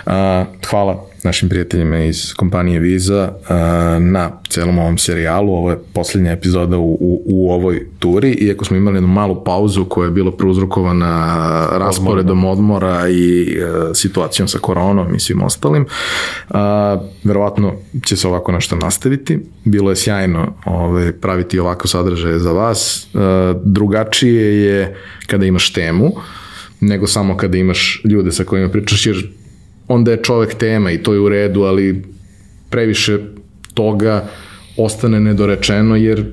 [0.07, 5.55] A, hvala našim prijateljima iz kompanije Visa a, na celom ovom serijalu.
[5.55, 9.85] Ovo je poslednja epizoda u, u, u ovoj turi, iako smo imali jednu malu pauzu
[9.85, 15.87] koja je bila prouzrokovana rasporedom odmora i a, situacijom sa koronom i svim ostalim.
[16.51, 17.75] A, verovatno
[18.05, 19.39] će se ovako nešto nastaviti.
[19.65, 23.09] Bilo je sjajno ove, praviti ovako sadržaje za vas.
[23.15, 24.97] A, drugačije je
[25.27, 26.13] kada imaš temu,
[26.81, 29.29] nego samo kada imaš ljude sa kojima pričaš, jer
[29.89, 32.03] onda je čovek tema i to je u redu, ali
[32.71, 33.19] previše
[33.75, 34.29] toga
[34.77, 36.25] ostane nedorečeno, jer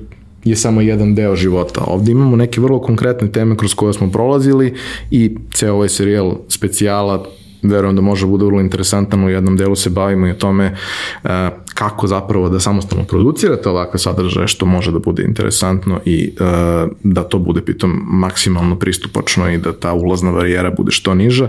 [0.44, 1.84] je samo jedan deo života.
[1.86, 4.74] Ovde imamo neke vrlo konkretne teme kroz koje smo prolazili
[5.10, 7.26] i ceo ovaj serijal specijala
[7.64, 10.76] verujem da može bude vrlo interesantan, u jednom delu se bavimo i o tome
[11.22, 11.30] uh,
[11.74, 17.22] kako zapravo da samostalno producirate ovakve sadržaje, što može da bude interesantno i uh, da
[17.24, 21.48] to bude pitom maksimalno pristupačno i da ta ulazna barijera bude što niža.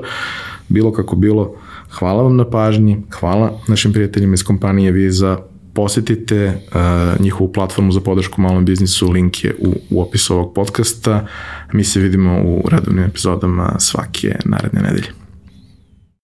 [0.69, 1.55] Bilo kako bilo,
[1.99, 5.37] hvala vam na pažnji, hvala našim prijateljima iz kompanije Visa,
[5.73, 11.27] posetite uh, njihovu platformu za podršku malom biznisu, link je u, u opisu ovog podcasta.
[11.73, 15.24] Mi se vidimo u redovnim epizodama svake naredne nedelje.